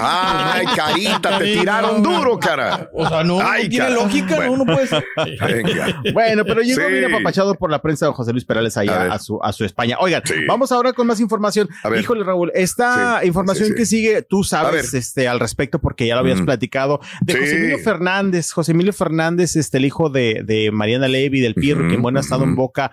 ay, 0.00 0.66
carita, 0.74 1.38
te 1.38 1.44
tiraron 1.44 2.02
duro, 2.02 2.38
cara. 2.38 2.90
O 2.92 3.06
sea, 3.08 3.22
no, 3.24 3.40
Ay, 3.40 3.64
no 3.64 3.68
tiene 3.70 3.84
cara. 3.86 3.90
lógica, 3.90 4.36
Bueno. 4.36 4.56
no, 4.56 4.64
no 4.64 4.74
puede 4.74 4.86
ser. 4.86 5.04
Venga. 5.40 6.02
Bueno, 6.12 6.44
pero 6.44 6.60
llegó 6.62 6.80
Sí. 6.86 6.92
bien 6.92 7.04
apapachado 7.12 7.54
por 7.54 7.70
la 7.70 7.80
prensa 7.82 8.06
de 8.06 8.12
José 8.12 8.32
Luis 8.32 8.44
Perales 8.44 8.76
A 8.76 8.80
allá 8.80 8.98
ver. 9.04 9.12
a, 9.12 9.18
su, 9.18 9.38
a 9.42 9.52
su 9.52 9.64
España. 9.64 9.96
Oigan, 10.00 10.22
Sí. 10.24 10.34
vamos 10.48 10.72
ahora 10.72 10.92
con 10.92 11.06
más 11.06 11.20
información. 11.20 11.68
A 11.82 11.88
ver. 11.88 12.00
Híjole, 12.00 12.24
Raúl, 12.24 12.50
esta 12.54 13.20
Sí, 13.20 13.26
información 13.26 13.66
sí, 13.66 13.72
sí. 13.72 13.76
que 13.76 13.86
sigue, 13.86 14.22
tú 14.22 14.44
sabes 14.44 14.94
este, 14.94 15.28
al 15.28 15.40
respecto 15.40 15.80
porque 15.80 16.06
ya 16.06 16.14
lo 16.14 16.20
habías 16.20 16.40
Mm. 16.40 16.44
platicado, 16.46 17.00
de. 17.22 17.34
José 17.34 17.56
Emilio 17.56 17.78
Fernández. 17.80 18.50
José 18.52 18.72
Emilio 18.72 18.92
Fernández, 18.92 19.56
este, 19.56 19.78
el 19.78 19.84
hijo 19.84 20.08
de, 20.10 20.42
de 20.44 20.70
Mariana 20.70 21.08
Levy, 21.08 21.40
del 21.40 21.54
Pirro, 21.54 21.88
que 21.88 21.94
en 21.94 22.02
buena 22.02 22.20
ha 22.20 22.22
estado 22.22 22.44
en 22.44 22.54
boca 22.56 22.90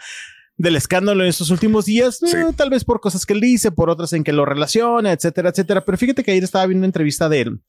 del 0.57 0.75
escándalo 0.75 1.23
en 1.23 1.29
estos 1.29 1.49
últimos 1.49 1.85
días, 1.85 2.19
Sí. 2.19 2.35
eh, 2.37 2.45
tal 2.55 2.69
vez 2.69 2.83
por 2.83 2.99
cosas 2.99 3.25
que 3.25 3.33
él 3.33 3.39
dice, 3.41 3.71
por 3.71 3.89
otras 3.89 4.13
en 4.13 4.23
que 4.23 4.31
lo 4.33 4.45
relaciona, 4.45 5.11
etcétera, 5.11 5.49
etcétera. 5.49 5.83
Pero 5.83 5.97
fíjate 5.97 6.23
que 6.23 6.31
ayer 6.31 6.43
estaba 6.43 6.65
viendo 6.67 6.81
una 6.81 6.87
entrevista 6.87 7.29
de 7.29 7.41
él. 7.41 7.59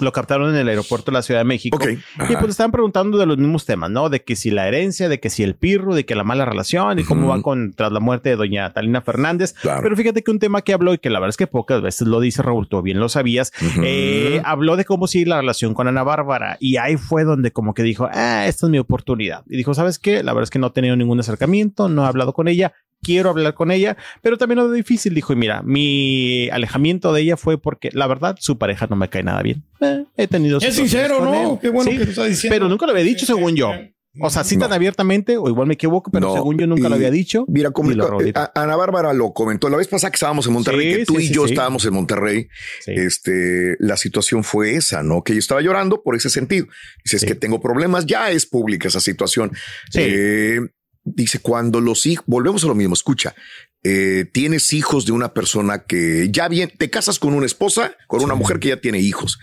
Lo 0.00 0.10
captaron 0.10 0.48
en 0.50 0.56
el 0.56 0.68
aeropuerto 0.68 1.10
de 1.10 1.16
la 1.16 1.22
Ciudad 1.22 1.40
de 1.40 1.44
México. 1.44 1.76
Ok. 1.76 1.86
Y 2.30 2.36
pues 2.36 2.48
estaban 2.50 2.72
preguntando 2.72 3.18
de 3.18 3.26
los 3.26 3.36
mismos 3.36 3.66
temas, 3.66 3.90
¿no? 3.90 4.08
De 4.08 4.24
que 4.24 4.36
si 4.36 4.50
la 4.50 4.66
herencia, 4.66 5.08
de 5.08 5.20
que 5.20 5.28
si 5.28 5.42
el 5.42 5.54
pirro, 5.54 5.94
de 5.94 6.06
que 6.06 6.14
la 6.14 6.24
mala 6.24 6.44
relación 6.46 6.98
y 6.98 7.04
cómo 7.04 7.28
Ujú. 7.28 7.30
va 7.30 7.42
con 7.42 7.74
tras 7.74 7.92
la 7.92 8.00
muerte 8.00 8.30
de 8.30 8.36
doña 8.36 8.72
Talina 8.72 9.02
Fernández. 9.02 9.52
Claro. 9.52 9.82
Pero 9.82 9.94
fíjate 9.94 10.22
que 10.24 10.30
un 10.30 10.38
tema 10.38 10.62
que 10.62 10.72
habló 10.72 10.94
y 10.94 10.98
que 10.98 11.10
la 11.10 11.20
verdad 11.20 11.30
es 11.30 11.36
que 11.36 11.46
pocas 11.46 11.82
veces 11.82 12.08
lo 12.08 12.20
dice 12.20 12.42
Raúl, 12.42 12.68
tú 12.68 12.80
bien 12.80 13.00
lo 13.00 13.08
sabías, 13.10 13.52
eh, 13.84 14.40
habló 14.44 14.76
de 14.76 14.84
cómo 14.86 15.06
sigue 15.06 15.26
la 15.26 15.36
relación 15.40 15.74
con 15.74 15.86
Ana 15.88 16.02
Bárbara 16.02 16.56
y 16.58 16.78
ahí 16.78 16.96
fue 16.96 17.24
donde 17.24 17.52
como 17.52 17.74
que 17.74 17.82
dijo, 17.82 18.08
ah, 18.10 18.46
esta 18.46 18.66
es 18.66 18.70
mi 18.70 18.78
oportunidad. 18.78 19.44
Y 19.46 19.56
dijo, 19.58 19.74
¿sabes 19.74 19.98
qué? 19.98 20.22
La 20.22 20.32
verdad 20.32 20.44
es 20.44 20.50
que 20.50 20.58
no 20.58 20.68
he 20.68 20.70
tenido 20.70 20.96
ningún 20.96 21.20
acercamiento, 21.20 21.88
no 21.88 22.04
he 22.04 22.08
hablado 22.08 22.32
con 22.32 22.48
ella. 22.48 22.72
Quiero 23.02 23.30
hablar 23.30 23.54
con 23.54 23.70
ella, 23.72 23.96
pero 24.22 24.38
también 24.38 24.58
lo 24.60 24.70
difícil, 24.70 25.12
dijo, 25.14 25.32
y 25.32 25.36
mira, 25.36 25.62
mi 25.62 26.48
alejamiento 26.50 27.12
de 27.12 27.22
ella 27.22 27.36
fue 27.36 27.58
porque 27.58 27.90
la 27.92 28.06
verdad 28.06 28.36
su 28.38 28.58
pareja 28.58 28.86
no 28.88 28.94
me 28.96 29.08
cae 29.08 29.22
nada 29.24 29.42
bien. 29.42 29.64
Eh, 29.80 30.04
he 30.16 30.28
tenido 30.28 30.58
Es 30.58 30.76
sincero, 30.76 31.24
¿no? 31.24 31.58
Qué 31.60 31.68
bueno 31.70 31.90
Sí, 31.90 31.98
que 31.98 32.04
lo 32.04 32.10
está 32.10 32.24
diciendo. 32.26 32.54
pero 32.54 32.68
nunca 32.68 32.86
lo 32.86 32.92
había 32.92 33.04
dicho, 33.04 33.26
según 33.26 33.56
yo. 33.56 33.72
O 34.20 34.28
sea, 34.28 34.44
sí 34.44 34.58
tan 34.58 34.68
No. 34.68 34.74
abiertamente, 34.76 35.38
o 35.38 35.48
igual 35.48 35.66
me 35.66 35.72
equivoco, 35.74 36.10
pero 36.10 36.28
No, 36.28 36.34
según 36.34 36.58
yo 36.58 36.66
nunca 36.66 36.88
lo 36.90 36.94
había 36.96 37.10
dicho. 37.10 37.44
Mira, 37.48 37.70
como 37.70 37.90
eh, 37.92 38.32
Ana 38.54 38.76
Bárbara 38.76 39.12
lo 39.14 39.32
comentó 39.32 39.70
la 39.70 39.78
vez 39.78 39.88
pasada 39.88 40.10
que 40.10 40.16
estábamos 40.16 40.46
en 40.46 40.52
Monterrey, 40.52 40.92
Sí, 40.92 40.98
que 40.98 41.04
tú 41.06 41.14
sí, 41.16 41.22
y 41.24 41.26
sí, 41.28 41.34
yo 41.34 41.46
sí. 41.46 41.54
estábamos 41.54 41.84
en 41.86 41.94
Monterrey. 41.94 42.46
Sí. 42.84 42.92
Este, 42.94 43.74
la 43.80 43.96
situación 43.96 44.44
fue 44.44 44.74
esa, 44.74 45.02
¿no? 45.02 45.22
Que 45.24 45.32
yo 45.32 45.38
estaba 45.38 45.62
llorando 45.62 46.02
por 46.02 46.14
ese 46.14 46.28
sentido. 46.28 46.66
Dice, 47.02 47.16
es 47.16 47.20
Sí. 47.22 47.26
que 47.26 47.34
tengo 47.34 47.60
problemas, 47.62 48.04
ya 48.04 48.30
es 48.30 48.44
pública 48.46 48.86
esa 48.88 49.00
situación. 49.00 49.50
Sí. 49.90 50.00
Eh, 50.02 50.60
dice, 51.04 51.40
cuando 51.40 51.80
los 51.80 52.06
hijos, 52.06 52.24
volvemos 52.26 52.64
a 52.64 52.68
lo 52.68 52.74
mismo, 52.74 52.94
escucha, 52.94 53.34
eh, 53.82 54.26
tienes 54.32 54.72
hijos 54.72 55.06
de 55.06 55.12
una 55.12 55.34
persona 55.34 55.84
que 55.84 56.28
ya 56.30 56.48
bien, 56.48 56.72
te 56.76 56.90
casas 56.90 57.18
con 57.18 57.34
una 57.34 57.46
esposa, 57.46 57.96
con 58.06 58.22
una 58.22 58.34
mujer 58.34 58.60
que 58.60 58.68
ya 58.68 58.80
tiene 58.80 59.00
hijos. 59.00 59.38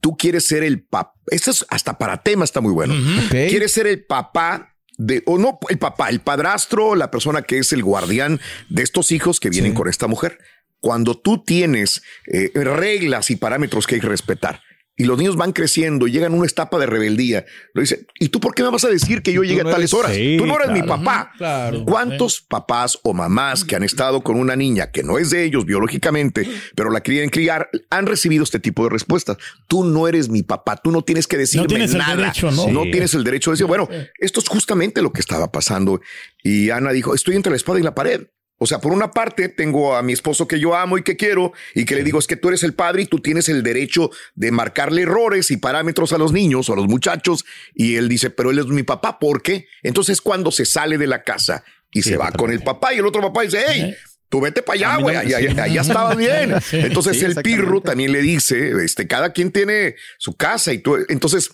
Tú 0.00 0.16
quieres 0.16 0.46
ser 0.46 0.62
el 0.62 0.82
papá, 0.82 1.14
esto 1.28 1.50
es 1.50 1.66
hasta 1.70 1.98
para 1.98 2.22
tema, 2.22 2.44
está 2.44 2.60
muy 2.60 2.72
bueno. 2.72 2.94
Quieres 3.30 3.72
ser 3.72 3.86
el 3.86 4.04
papá 4.04 4.74
de, 4.96 5.22
o 5.26 5.38
no 5.38 5.58
el 5.68 5.78
papá, 5.78 6.08
el 6.10 6.20
padrastro, 6.20 6.94
la 6.94 7.10
persona 7.10 7.42
que 7.42 7.58
es 7.58 7.72
el 7.72 7.82
guardián 7.82 8.40
de 8.68 8.82
estos 8.82 9.10
hijos 9.10 9.40
que 9.40 9.50
vienen 9.50 9.74
con 9.74 9.88
esta 9.88 10.06
mujer. 10.06 10.38
Cuando 10.80 11.18
tú 11.18 11.42
tienes 11.42 12.02
eh, 12.26 12.52
reglas 12.54 13.30
y 13.30 13.36
parámetros 13.36 13.86
que 13.86 13.96
hay 13.96 14.00
que 14.00 14.08
respetar 14.08 14.60
y 14.98 15.04
los 15.04 15.16
niños 15.16 15.36
van 15.36 15.52
creciendo 15.52 16.06
y 16.06 16.12
llegan 16.12 16.32
a 16.34 16.36
una 16.36 16.46
etapa 16.46 16.78
de 16.78 16.84
rebeldía, 16.86 17.46
lo 17.72 17.80
dice, 17.80 18.06
¿y 18.18 18.28
tú 18.28 18.40
por 18.40 18.54
qué 18.54 18.62
me 18.62 18.70
vas 18.70 18.84
a 18.84 18.88
decir 18.88 19.22
que 19.22 19.32
yo 19.32 19.42
llegué 19.44 19.62
no 19.62 19.70
a 19.70 19.72
tales 19.72 19.92
eres- 19.92 19.94
horas? 19.94 20.14
Sí, 20.14 20.34
tú 20.38 20.44
no 20.46 20.56
eres 20.60 20.70
mi 20.72 20.82
papá. 20.82 21.32
Claro. 21.38 21.84
¿Cuántos 21.84 22.40
papás 22.42 22.98
o 23.04 23.14
mamás 23.14 23.64
que 23.64 23.76
han 23.76 23.84
estado 23.84 24.20
con 24.22 24.36
una 24.36 24.56
niña 24.56 24.90
que 24.90 25.02
no 25.02 25.16
es 25.18 25.30
de 25.30 25.44
ellos 25.44 25.64
biológicamente, 25.64 26.46
pero 26.74 26.90
la 26.90 27.00
quieren 27.00 27.30
criar, 27.30 27.70
han 27.90 28.06
recibido 28.06 28.44
este 28.44 28.58
tipo 28.60 28.84
de 28.84 28.90
respuestas? 28.90 29.36
Tú 29.68 29.84
no 29.84 30.08
eres 30.08 30.28
mi 30.28 30.42
papá, 30.42 30.76
tú 30.76 30.90
no 30.90 31.02
tienes 31.02 31.26
que 31.26 31.36
decirme 31.38 31.68
tienes 31.68 31.92
el 31.92 31.98
nada. 31.98 32.16
derecho, 32.16 32.50
¿no? 32.50 32.68
No 32.68 32.82
tienes 32.82 33.14
el 33.14 33.24
derecho 33.24 33.50
de 33.50 33.54
decir, 33.54 33.66
bueno, 33.66 33.88
esto 34.18 34.40
es 34.40 34.48
justamente 34.48 35.00
lo 35.00 35.12
que 35.12 35.20
estaba 35.20 35.52
pasando. 35.52 36.00
Y 36.42 36.70
Ana 36.70 36.90
dijo, 36.92 37.14
estoy 37.14 37.36
entre 37.36 37.50
la 37.50 37.56
espada 37.56 37.78
y 37.78 37.82
la 37.82 37.94
pared. 37.94 38.26
O 38.58 38.66
sea, 38.66 38.80
por 38.80 38.92
una 38.92 39.10
parte 39.12 39.48
tengo 39.48 39.94
a 39.96 40.02
mi 40.02 40.12
esposo 40.12 40.48
que 40.48 40.58
yo 40.58 40.74
amo 40.74 40.98
y 40.98 41.02
que 41.02 41.16
quiero 41.16 41.52
y 41.74 41.84
que 41.84 41.94
le 41.94 42.02
digo 42.02 42.18
es 42.18 42.26
que 42.26 42.36
tú 42.36 42.48
eres 42.48 42.62
el 42.64 42.74
padre 42.74 43.02
y 43.02 43.06
tú 43.06 43.20
tienes 43.20 43.48
el 43.48 43.62
derecho 43.62 44.10
de 44.34 44.50
marcarle 44.50 45.02
errores 45.02 45.50
y 45.52 45.56
parámetros 45.58 46.12
a 46.12 46.18
los 46.18 46.32
niños 46.32 46.68
o 46.68 46.72
a 46.72 46.76
los 46.76 46.88
muchachos. 46.88 47.44
Y 47.74 47.96
él 47.96 48.08
dice, 48.08 48.30
pero 48.30 48.50
él 48.50 48.58
es 48.58 48.66
mi 48.66 48.82
papá, 48.82 49.18
¿por 49.20 49.42
qué? 49.42 49.66
Entonces 49.82 50.20
cuando 50.20 50.50
se 50.50 50.64
sale 50.64 50.98
de 50.98 51.06
la 51.06 51.22
casa 51.22 51.62
y 51.92 52.02
Sí, 52.02 52.10
se 52.10 52.16
va 52.16 52.32
con 52.32 52.50
el 52.50 52.62
papá 52.62 52.92
y 52.92 52.98
el 52.98 53.06
otro 53.06 53.22
papá 53.22 53.42
dice, 53.42 53.62
hey, 53.66 53.94
tú 54.28 54.40
vete 54.40 54.62
para 54.62 54.74
allá, 54.76 54.96
güey, 54.96 55.16
allá, 55.16 55.38
allá- 55.38 55.62
allá 55.62 55.80
estaba 55.80 56.14
bien. 56.16 56.52
Entonces 56.72 57.18
Sí, 57.18 57.24
el 57.24 57.36
pirro 57.36 57.80
también 57.80 58.12
le 58.12 58.20
dice, 58.22 58.72
este, 58.84 59.06
cada 59.06 59.32
quien 59.32 59.52
tiene 59.52 59.94
su 60.18 60.34
casa 60.36 60.72
y 60.72 60.78
tú, 60.78 60.98
entonces 61.08 61.52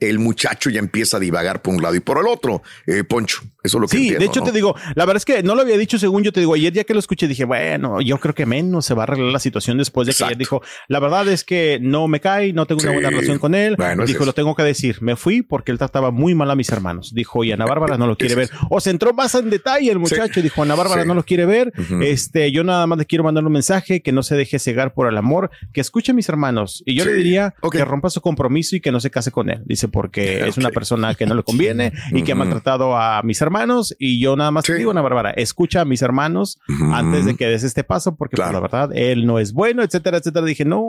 el 0.00 0.18
muchacho 0.18 0.70
ya 0.70 0.78
empieza 0.78 1.16
a 1.16 1.20
divagar 1.20 1.60
por 1.62 1.74
un 1.74 1.82
lado 1.82 1.94
y 1.94 2.00
por 2.00 2.18
el 2.18 2.26
otro, 2.26 2.62
eh, 2.86 3.04
Poncho. 3.04 3.40
Eso 3.62 3.78
es 3.78 3.80
lo 3.82 3.88
que 3.88 3.96
Sí, 3.96 4.02
entiendo, 4.04 4.20
de 4.20 4.26
hecho 4.26 4.40
¿no? 4.40 4.46
te 4.46 4.52
digo, 4.52 4.74
la 4.94 5.04
verdad 5.04 5.16
es 5.16 5.24
que 5.24 5.42
no 5.42 5.54
lo 5.54 5.62
había 5.62 5.76
dicho 5.76 5.98
según 5.98 6.22
yo 6.22 6.32
te 6.32 6.40
digo, 6.40 6.54
ayer 6.54 6.72
ya 6.72 6.84
que 6.84 6.94
lo 6.94 7.00
escuché 7.00 7.26
dije, 7.26 7.44
bueno, 7.44 8.00
yo 8.00 8.18
creo 8.18 8.34
que 8.34 8.46
menos 8.46 8.86
se 8.86 8.94
va 8.94 9.02
a 9.02 9.04
arreglar 9.04 9.32
la 9.32 9.40
situación 9.40 9.76
después 9.78 10.06
de 10.06 10.14
que 10.14 10.24
ayer 10.24 10.38
dijo, 10.38 10.62
la 10.86 11.00
verdad 11.00 11.26
es 11.28 11.42
que 11.44 11.78
no 11.82 12.06
me 12.08 12.20
cae, 12.20 12.52
no 12.52 12.66
tengo 12.66 12.80
una 12.82 12.92
buena 12.92 13.10
relación 13.10 13.38
con 13.38 13.54
él. 13.54 13.74
Bueno, 13.76 14.04
dijo, 14.06 14.24
lo 14.24 14.32
tengo 14.32 14.54
que 14.54 14.62
decir, 14.62 14.98
me 15.02 15.16
fui 15.16 15.42
porque 15.42 15.72
él 15.72 15.78
trataba 15.78 16.10
muy 16.12 16.34
mal 16.34 16.50
a 16.50 16.54
mis 16.54 16.70
hermanos. 16.70 17.12
Dijo, 17.12 17.42
y 17.44 17.50
Ana 17.52 17.66
Bárbara 17.66 17.98
no 17.98 18.06
lo 18.06 18.16
quiere 18.16 18.36
ver. 18.36 18.50
O 18.70 18.80
se 18.80 18.90
entró 18.90 19.12
más 19.12 19.34
en 19.34 19.50
detalle 19.50 19.90
el 19.90 19.98
muchacho, 19.98 20.40
dijo, 20.40 20.62
Ana 20.62 20.74
Bárbara 20.76 21.02
Sí. 21.02 21.08
no 21.08 21.14
lo 21.14 21.24
quiere 21.24 21.44
ver. 21.44 21.72
Este, 22.02 22.50
yo 22.52 22.62
nada 22.64 22.86
más 22.86 22.98
le 22.98 23.06
quiero 23.06 23.24
mandar 23.24 23.44
un 23.44 23.52
mensaje, 23.52 24.00
que 24.02 24.12
no 24.12 24.22
se 24.22 24.36
deje 24.36 24.58
cegar 24.58 24.94
por 24.94 25.08
el 25.08 25.16
amor, 25.16 25.50
que 25.72 25.80
escuche 25.80 26.12
a 26.12 26.14
mis 26.14 26.28
hermanos. 26.28 26.82
Y 26.86 26.94
yo 26.94 27.04
le 27.04 27.12
diría 27.14 27.54
que 27.70 27.84
rompa 27.84 28.08
su 28.10 28.20
compromiso 28.20 28.76
y 28.76 28.80
que 28.80 28.92
no 28.92 29.00
se 29.00 29.10
case 29.10 29.30
con 29.32 29.50
él. 29.50 29.62
Dice, 29.66 29.87
porque 29.90 30.40
es 30.48 30.56
una 30.58 30.70
persona 30.70 31.14
que 31.14 31.26
no 31.26 31.34
le 31.34 31.42
conviene 31.42 31.92
y 32.12 32.22
que 32.22 32.32
ha 32.32 32.34
maltratado 32.34 32.96
a 32.96 33.22
mis 33.22 33.40
hermanos. 33.40 33.94
Y 33.98 34.20
yo 34.20 34.36
nada 34.36 34.50
más 34.50 34.64
te 34.64 34.72
Sí. 34.72 34.78
digo, 34.78 34.90
Ana 34.90 35.00
Bárbara, 35.02 35.30
escucha 35.30 35.80
a 35.80 35.84
mis 35.84 36.02
hermanos 36.02 36.58
antes 36.92 37.24
de 37.24 37.36
que 37.36 37.46
des 37.46 37.62
este 37.64 37.84
paso, 37.84 38.16
porque 38.16 38.36
pues, 38.36 38.46
Claro. 38.48 38.58
la 38.58 38.60
verdad, 38.60 38.96
él 38.96 39.26
no 39.26 39.38
es 39.38 39.52
bueno, 39.52 39.82
etcétera, 39.82 40.18
etcétera. 40.18 40.44
Dije, 40.46 40.64
no, 40.64 40.84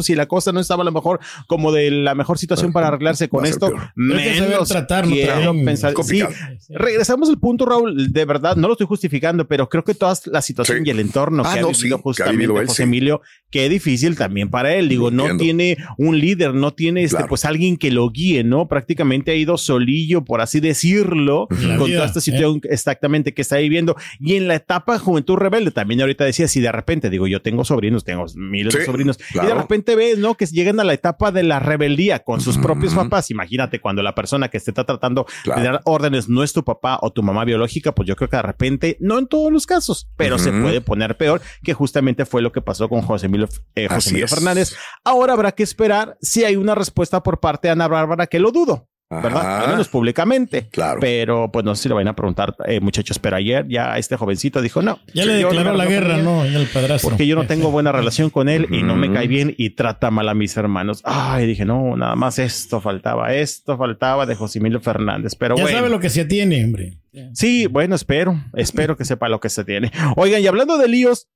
si 0.00 0.14
la 0.14 0.26
cosa 0.26 0.52
no 0.52 0.60
estaba 0.60 0.82
a 0.82 0.84
lo 0.84 0.92
mejor 0.92 1.20
como 1.46 1.72
de 1.72 1.90
la 1.90 2.14
mejor 2.14 2.38
situación 2.38 2.72
para 2.72 2.88
arreglarse 2.88 3.28
con 3.28 3.44
esto, 3.46 3.70
menos 3.94 4.68
también. 4.86 5.64
pensar. 5.64 5.94
Es. 5.98 6.06
Sí, 6.06 6.22
regresamos 6.70 7.28
al 7.28 7.38
punto, 7.38 7.66
Raúl, 7.66 8.12
de 8.12 8.24
verdad, 8.24 8.56
no 8.56 8.68
lo 8.68 8.74
estoy 8.74 8.86
justificando, 8.86 9.46
pero 9.46 9.68
creo 9.68 9.84
que 9.84 9.94
toda 9.94 10.14
la 10.26 10.42
situación 10.42 10.78
Sí. 10.78 10.84
y 10.86 10.90
el 10.90 11.00
entorno 11.00 11.42
Ah, 11.46 11.54
que 11.54 11.60
no, 11.60 11.68
ha 11.68 11.70
vivido 11.70 11.74
sí, 11.74 11.88
que 11.88 11.94
ha 11.94 11.98
justamente 11.98 12.44
él, 12.44 12.50
José 12.66 12.76
sí. 12.76 12.82
Emilio, 12.82 13.20
que 13.50 13.68
difícil 13.68 14.16
también 14.16 14.50
para 14.50 14.74
él. 14.74 14.88
Digo, 14.88 15.10
no 15.10 15.22
Entiendo. 15.28 15.42
tiene 15.42 15.76
un 15.98 16.18
líder, 16.18 16.54
no 16.54 16.72
tiene 16.72 17.02
este, 17.04 17.16
Claro. 17.16 17.28
pues 17.28 17.44
alguien 17.44 17.76
que 17.76 17.90
lo 17.90 18.10
guíe, 18.10 18.41
¿no? 18.44 18.68
Prácticamente 18.68 19.30
ha 19.30 19.34
ido 19.34 19.56
solillo, 19.58 20.24
por 20.24 20.40
así 20.40 20.60
decirlo, 20.60 21.46
La 21.50 21.76
con 21.76 21.86
vida, 21.86 21.98
toda 21.98 22.06
esta 22.06 22.20
situación 22.20 22.60
exactamente 22.64 23.34
que 23.34 23.42
está 23.42 23.56
viviendo. 23.58 23.96
Y 24.20 24.36
en 24.36 24.48
la 24.48 24.54
etapa 24.56 24.94
de 24.94 24.98
juventud 24.98 25.36
rebelde, 25.36 25.70
también 25.70 26.00
ahorita 26.00 26.24
decía, 26.24 26.48
si 26.48 26.60
de 26.60 26.72
repente, 26.72 27.10
digo, 27.10 27.26
yo 27.26 27.40
tengo 27.42 27.64
sobrinos, 27.64 28.04
tengo 28.04 28.24
miles 28.34 28.74
de 28.74 28.84
sobrinos, 28.84 29.18
y 29.34 29.46
de 29.46 29.54
repente 29.54 29.96
ves, 29.96 30.18
¿no? 30.18 30.34
Que 30.34 30.46
llegan 30.46 30.80
a 30.80 30.84
la 30.84 30.92
etapa 30.92 31.32
de 31.32 31.42
la 31.42 31.58
rebeldía 31.60 32.20
con 32.20 32.40
sus 32.40 32.58
propios 32.58 32.94
papás. 32.94 33.30
Imagínate 33.30 33.80
cuando 33.80 34.02
la 34.02 34.14
persona 34.14 34.48
que 34.48 34.58
te 34.60 34.70
está 34.70 34.84
tratando 34.84 35.26
Claro. 35.44 35.60
de 35.60 35.66
dar 35.66 35.80
órdenes 35.84 36.28
no 36.28 36.42
es 36.42 36.52
tu 36.52 36.62
papá 36.64 36.98
o 37.00 37.10
tu 37.10 37.22
mamá 37.22 37.44
biológica, 37.44 37.92
pues 37.94 38.06
yo 38.08 38.16
creo 38.16 38.28
que 38.28 38.36
de 38.36 38.42
repente, 38.42 38.96
no 39.00 39.18
en 39.18 39.26
todos 39.26 39.52
los 39.52 39.66
casos, 39.66 40.08
pero 40.16 40.38
se 40.38 40.52
puede 40.52 40.80
poner 40.80 41.16
peor, 41.16 41.40
que 41.62 41.74
justamente 41.74 42.24
fue 42.24 42.42
lo 42.42 42.52
que 42.52 42.60
pasó 42.60 42.88
con 42.88 43.02
José 43.02 43.26
Emilio, 43.26 43.48
eh, 43.74 43.88
José 43.88 44.10
Emilio. 44.10 44.28
Fernández. 44.28 44.74
Ahora 45.04 45.32
habrá 45.32 45.52
que 45.52 45.62
esperar 45.62 46.16
si 46.20 46.44
hay 46.44 46.56
una 46.56 46.74
respuesta 46.74 47.22
por 47.22 47.40
parte 47.40 47.68
de 47.68 47.72
Ana 47.72 47.88
Bárbara, 47.88 48.26
que 48.32 48.38
lo 48.38 48.50
dudo. 48.50 48.88
¿verdad? 49.10 49.64
Al 49.64 49.70
menos 49.72 49.88
públicamente. 49.88 50.68
Claro. 50.70 50.98
Pero 50.98 51.52
pues 51.52 51.66
no 51.66 51.74
sé 51.74 51.82
si 51.82 51.88
lo 51.90 51.96
van 51.96 52.08
a 52.08 52.16
preguntar, 52.16 52.56
eh, 52.66 52.80
muchachos, 52.80 53.18
pero 53.18 53.36
ayer 53.36 53.66
ya 53.68 53.98
este 53.98 54.16
jovencito 54.16 54.62
dijo 54.62 54.80
no. 54.80 55.00
Ya 55.12 55.26
le 55.26 55.34
declaró 55.34 55.74
la 55.74 55.84
guerra, 55.84 56.16
¿no? 56.16 56.46
Ya 56.46 56.58
el 56.58 56.66
padrastro. 56.66 57.10
Porque 57.10 57.26
yo 57.26 57.36
no 57.36 57.46
tengo 57.46 57.70
buena 57.70 57.92
relación 57.92 58.30
con 58.30 58.48
él 58.48 58.68
y 58.70 58.82
no 58.82 58.96
me 58.96 59.12
cae 59.12 59.26
bien 59.26 59.54
y 59.58 59.70
trata 59.70 60.10
mal 60.10 60.30
a 60.30 60.34
mis 60.34 60.56
hermanos. 60.56 61.02
Ay, 61.04 61.46
dije, 61.46 61.66
no, 61.66 61.94
nada 61.94 62.16
más 62.16 62.38
esto 62.38 62.80
faltaba, 62.80 63.34
esto 63.34 63.76
faltaba 63.76 64.24
de 64.24 64.34
Josimilo 64.34 64.80
Fernández. 64.80 65.34
Pero 65.34 65.56
ya 65.56 65.64
bueno. 65.64 65.76
sabe 65.76 65.90
lo 65.90 66.00
que 66.00 66.08
se 66.08 66.24
tiene, 66.24 66.64
hombre. 66.64 66.98
Sí, 67.34 67.66
bueno, 67.66 67.94
espero, 67.94 68.42
espero 68.54 68.96
que 68.96 69.04
sepa 69.04 69.28
lo 69.28 69.40
que 69.40 69.50
se 69.50 69.62
tiene. 69.64 69.92
Oigan, 70.16 70.40
y 70.40 70.46
hablando 70.46 70.78
de 70.78 70.88
líos, 70.88 71.28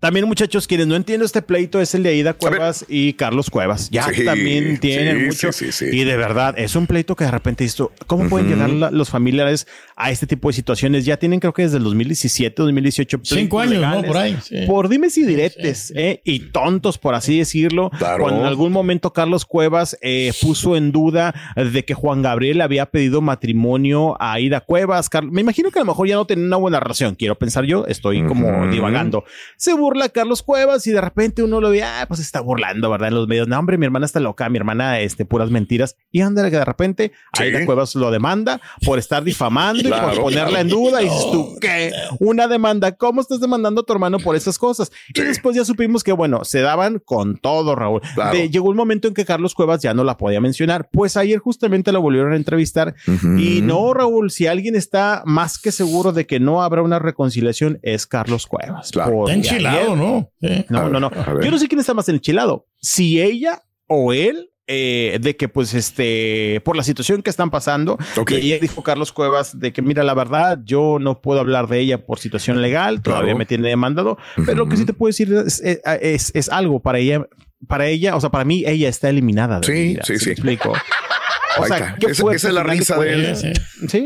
también 0.00 0.26
muchachos, 0.26 0.66
quienes 0.66 0.86
no 0.86 0.94
entienden 0.96 1.24
este 1.26 1.42
pleito 1.42 1.80
es 1.80 1.94
el 1.94 2.02
de 2.02 2.10
Aida 2.10 2.32
Cuevas 2.34 2.84
y 2.88 3.14
Carlos 3.14 3.50
Cuevas. 3.50 3.90
Ya 3.90 4.04
Sí, 4.12 4.24
también 4.24 4.78
tienen 4.78 5.18
sí, 5.18 5.24
mucho. 5.26 5.52
sí, 5.52 5.72
sí, 5.72 5.90
sí. 5.90 5.96
Y 5.96 6.04
de 6.04 6.16
verdad, 6.16 6.54
es 6.58 6.76
un 6.76 6.86
pleito 6.86 7.16
que 7.16 7.24
de 7.24 7.30
repente 7.30 7.64
esto, 7.64 7.92
¿cómo 8.06 8.28
pueden 8.28 8.48
llegar 8.48 8.70
la- 8.70 8.90
los 8.90 9.10
familiares 9.10 9.66
a 9.96 10.10
este 10.10 10.26
tipo 10.26 10.48
de 10.48 10.54
situaciones? 10.54 11.04
Ya 11.04 11.16
tienen, 11.16 11.40
creo 11.40 11.52
que 11.52 11.62
desde 11.62 11.78
el 11.78 11.84
2017, 11.84 12.62
2018. 12.62 13.20
Cinco 13.24 13.60
años, 13.60 13.80
¿no? 13.82 14.02
Por 14.02 14.16
ahí. 14.16 14.36
sí. 14.42 14.56
por 14.66 14.88
dimes 14.88 15.16
y 15.18 15.24
diretes, 15.24 15.92
¿eh? 15.96 16.20
y 16.24 16.40
tontos, 16.50 16.98
por 16.98 17.14
así 17.14 17.38
decirlo. 17.38 17.90
Claro. 17.98 18.22
Cuando 18.22 18.40
en 18.40 18.46
algún 18.46 18.72
momento 18.72 19.12
Carlos 19.12 19.44
Cuevas 19.44 19.98
eh, 20.02 20.32
puso 20.40 20.76
en 20.76 20.92
duda 20.92 21.34
de 21.56 21.84
que 21.84 21.94
Juan 21.94 22.22
Gabriel 22.22 22.60
había 22.60 22.86
pedido 22.86 23.20
matrimonio 23.20 24.16
a 24.20 24.34
Aida 24.34 24.60
Cuevas. 24.60 25.08
Car- 25.08 25.24
Me 25.24 25.40
imagino 25.40 25.70
que 25.70 25.78
a 25.78 25.82
lo 25.82 25.86
mejor 25.86 26.06
ya 26.08 26.14
no 26.16 26.26
tenían 26.26 26.46
una 26.48 26.56
buena 26.56 26.80
relación, 26.80 27.14
quiero 27.14 27.36
pensar 27.38 27.64
yo, 27.64 27.86
estoy 27.86 28.24
como 28.26 28.66
divagando. 28.68 29.24
Se 29.56 29.72
burla 29.88 30.10
Carlos 30.10 30.42
Cuevas 30.42 30.86
y 30.86 30.90
de 30.92 31.00
repente 31.00 31.42
uno 31.42 31.60
lo 31.62 31.70
ve, 31.70 31.82
ah, 31.82 32.04
pues 32.06 32.20
está 32.20 32.40
burlando, 32.40 32.90
¿verdad? 32.90 33.08
En 33.08 33.14
los 33.14 33.26
medios, 33.26 33.48
no, 33.48 33.58
hombre, 33.58 33.78
mi 33.78 33.86
hermana 33.86 34.04
está 34.04 34.20
loca, 34.20 34.46
mi 34.50 34.58
hermana, 34.58 35.00
este, 35.00 35.24
puras 35.24 35.50
mentiras. 35.50 35.96
Y 36.12 36.20
anda 36.20 36.48
que 36.50 36.56
de 36.56 36.64
repente 36.64 37.12
Sí. 37.36 37.44
Aida 37.44 37.64
Cuevas 37.64 37.94
lo 37.94 38.10
demanda 38.10 38.60
por 38.84 38.98
estar 38.98 39.24
difamando 39.24 39.88
y 39.88 39.90
por 39.90 40.20
ponerla 40.20 40.60
en 40.60 40.68
duda. 40.68 41.00
Y 41.00 41.04
dices 41.06 41.26
tú, 41.32 41.56
¿qué? 41.60 41.90
Una 42.20 42.48
demanda. 42.48 42.92
¿Cómo 42.92 43.20
estás 43.22 43.40
demandando 43.40 43.80
a 43.80 43.84
tu 43.84 43.92
hermano 43.94 44.18
por 44.18 44.36
esas 44.36 44.58
cosas? 44.58 44.90
Y 45.14 45.20
Sí. 45.20 45.26
después 45.26 45.56
ya 45.56 45.64
supimos 45.64 46.04
que, 46.04 46.12
bueno, 46.12 46.44
se 46.44 46.60
daban 46.60 46.98
con 46.98 47.38
todo, 47.38 47.74
Raúl. 47.74 48.02
Claro. 48.14 48.36
De- 48.36 48.50
llegó 48.50 48.68
un 48.68 48.76
momento 48.76 49.08
en 49.08 49.14
que 49.14 49.24
Carlos 49.24 49.54
Cuevas 49.54 49.80
ya 49.80 49.94
no 49.94 50.04
la 50.04 50.16
podía 50.18 50.40
mencionar. 50.40 50.88
Pues 50.92 51.16
ayer 51.16 51.38
justamente 51.38 51.92
lo 51.92 52.02
volvieron 52.02 52.32
a 52.32 52.36
entrevistar. 52.36 52.94
Y 53.38 53.60
no, 53.62 53.94
Raúl, 53.94 54.30
si 54.30 54.46
alguien 54.46 54.76
está 54.76 55.22
más 55.24 55.58
que 55.58 55.72
seguro 55.72 56.12
de 56.12 56.26
que 56.26 56.40
no 56.40 56.62
habrá 56.62 56.82
una 56.82 56.98
reconciliación, 56.98 57.78
es 57.82 58.06
Carlos 58.06 58.46
Cuevas. 58.46 58.90
Claro. 58.90 59.12
Porque 59.12 59.32
Está 59.34 59.50
enchilado, 59.50 59.77
¿no? 59.96 60.30
Sí. 60.40 60.64
No, 60.68 60.88
no, 60.88 61.00
no. 61.00 61.10
Yo 61.42 61.50
no 61.50 61.58
sé 61.58 61.68
quién 61.68 61.80
está 61.80 61.94
más 61.94 62.08
enchilado. 62.08 62.66
Si 62.80 63.20
ella 63.20 63.62
o 63.86 64.12
él. 64.12 64.50
eh, 64.70 65.16
de 65.22 65.34
que 65.34 65.48
pues 65.48 65.72
este 65.72 66.60
por 66.62 66.76
la 66.76 66.82
situación 66.82 67.22
que 67.22 67.30
están 67.30 67.48
pasando 67.50 67.96
Ok. 68.18 68.32
y 68.32 68.34
ayer 68.34 68.60
dijo 68.60 68.82
Carlos 68.82 69.12
Cuevas 69.12 69.58
de 69.58 69.72
que 69.72 69.80
mira 69.80 70.04
la 70.04 70.12
verdad 70.12 70.58
yo 70.62 70.98
no 71.00 71.22
puedo 71.22 71.40
hablar 71.40 71.68
de 71.68 71.80
ella 71.80 72.04
por 72.04 72.18
situación 72.18 72.60
legal 72.60 73.00
todavía 73.00 73.28
Claro. 73.28 73.38
me 73.38 73.46
tiene 73.46 73.66
demandado 73.66 74.18
pero 74.44 74.58
lo 74.58 74.68
que 74.68 74.76
sí 74.76 74.84
te 74.84 74.92
puedo 74.92 75.08
decir 75.08 75.32
es, 75.32 75.60
es, 75.60 75.80
es- 76.02 76.32
es 76.34 76.48
algo 76.50 76.80
para 76.82 76.98
ella 76.98 77.26
para 77.66 77.86
ella 77.86 78.14
o 78.14 78.20
sea 78.20 78.28
para 78.28 78.44
mí 78.44 78.62
ella 78.66 78.90
está 78.90 79.08
eliminada 79.08 79.60
de 79.60 79.66
Sí, 79.66 79.72
vida, 79.72 80.02
sí, 80.04 80.18
¿sí 80.18 80.18
sí. 80.18 80.26
me 80.26 80.32
explico 80.52 80.74
o 81.58 81.64
sea, 81.66 81.96
qué 81.98 82.08
Esa- 82.10 82.30
esa 82.34 82.48
es 82.48 82.54
la 82.54 82.62
risa 82.62 82.98
de 82.98 83.14
él. 83.14 83.36
Sí. 83.36 83.52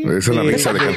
Esa 0.07 0.31
es 0.31 0.37
la 0.37 0.43
risa 0.45 0.73
de 0.73 0.79
Carlos. 0.79 0.97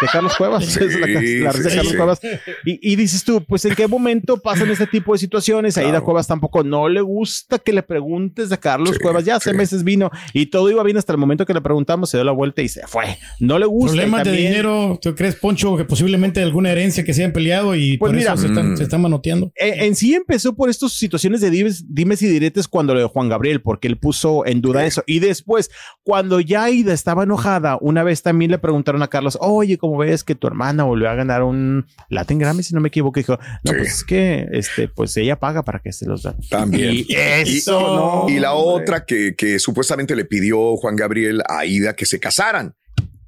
De 0.00 0.06
Carlos 0.12 0.34
Cuevas. 0.36 0.64
Sí, 0.64 0.80
es 0.84 0.98
la, 0.98 1.06
la 1.06 1.52
risa 1.52 1.68
de 1.68 1.70
sí, 1.70 1.76
Carlos 1.76 1.90
sí. 1.90 1.96
Cuevas. 1.96 2.20
Y, 2.64 2.92
y 2.92 2.96
dices 2.96 3.24
tú, 3.24 3.44
pues 3.44 3.64
en 3.64 3.74
qué 3.74 3.86
momento 3.86 4.36
pasan 4.38 4.70
este 4.70 4.86
tipo 4.86 5.12
de 5.12 5.18
situaciones. 5.18 5.76
Aida 5.78 5.90
Claro. 5.90 6.04
Cuevas 6.04 6.26
tampoco 6.26 6.64
no 6.64 6.88
le 6.88 7.00
gusta 7.00 7.58
que 7.58 7.72
le 7.72 7.82
preguntes 7.82 8.48
de 8.50 8.58
Carlos 8.58 8.90
Sí, 8.96 8.98
Cuevas. 8.98 9.24
Ya 9.24 9.36
hace 9.36 9.50
sí. 9.50 9.56
meses 9.56 9.84
vino 9.84 10.10
y 10.32 10.46
todo 10.46 10.70
iba 10.70 10.82
bien 10.82 10.96
hasta 10.96 11.12
el 11.12 11.18
momento 11.18 11.46
que 11.46 11.54
le 11.54 11.60
preguntamos, 11.60 12.10
se 12.10 12.16
dio 12.16 12.24
la 12.24 12.32
vuelta 12.32 12.62
y 12.62 12.68
se 12.68 12.86
fue. 12.86 13.18
No 13.38 13.58
le 13.58 13.66
gusta. 13.66 13.92
Problemas 13.92 14.20
de 14.24 14.30
también- 14.30 14.48
dinero, 14.52 14.98
¿tú 15.00 15.14
crees, 15.14 15.36
Poncho, 15.36 15.76
que 15.76 15.84
posiblemente 15.84 16.42
alguna 16.42 16.70
herencia 16.72 17.04
que 17.04 17.14
se 17.14 17.22
hayan 17.22 17.32
peleado 17.32 17.74
y 17.74 17.96
Pues 17.98 18.10
por 18.10 18.16
mira, 18.16 18.32
eso 18.32 18.42
se 18.42 18.48
están, 18.48 18.72
mm. 18.72 18.76
se 18.76 18.82
están 18.82 19.00
manoteando? 19.02 19.52
Eh, 19.56 19.86
en 19.86 19.94
sí 19.94 20.14
empezó 20.14 20.54
por 20.54 20.68
estas 20.70 20.92
situaciones 20.92 21.40
de 21.40 21.50
dimes, 21.50 21.84
dimes 21.88 22.20
y 22.22 22.28
diretes 22.28 22.66
cuando 22.68 22.94
lo 22.94 23.00
de 23.00 23.06
Juan 23.06 23.28
Gabriel, 23.28 23.62
porque 23.62 23.88
él 23.88 23.96
puso 23.98 24.44
en 24.46 24.60
duda 24.60 24.84
eso. 24.86 25.02
Y 25.06 25.20
después, 25.20 25.70
cuando 26.02 26.40
ya 26.40 26.64
Aida 26.64 26.92
estaba 26.92 27.22
enojada, 27.24 27.78
una 27.80 28.02
vez 28.02 28.22
también 28.22 28.50
le 28.50 28.58
preguntaron 28.58 29.02
a 29.02 29.08
Carlos, 29.08 29.38
oye, 29.40 29.78
¿cómo 29.84 29.98
ves 29.98 30.24
que 30.24 30.34
tu 30.34 30.46
hermana 30.46 30.84
volvió 30.84 31.10
a 31.10 31.14
ganar 31.14 31.42
un 31.42 31.84
Latin 32.08 32.38
Grammy, 32.38 32.62
si 32.62 32.74
no 32.74 32.80
me 32.80 32.88
equivoco? 32.88 33.20
Y 33.20 33.22
dijo, 33.22 33.38
no, 33.64 33.72
Sí. 33.72 33.76
pues 33.78 33.88
es 33.88 34.04
que 34.04 34.48
este, 34.52 34.88
pues 34.88 35.14
ella 35.18 35.38
paga 35.38 35.62
para 35.62 35.80
que 35.80 35.92
se 35.92 36.06
los 36.06 36.22
da. 36.22 36.34
También. 36.48 36.94
Y 36.94 37.06
eso, 37.14 38.24
no. 38.26 38.30
Y 38.34 38.40
la 38.40 38.54
hombre. 38.54 38.84
otra 38.84 39.04
que, 39.04 39.34
que 39.36 39.58
supuestamente 39.58 40.16
le 40.16 40.24
pidió 40.24 40.76
Juan 40.78 40.96
Gabriel 40.96 41.42
a 41.46 41.58
Aida 41.58 41.94
que 41.94 42.06
se 42.06 42.18
casaran. 42.18 42.74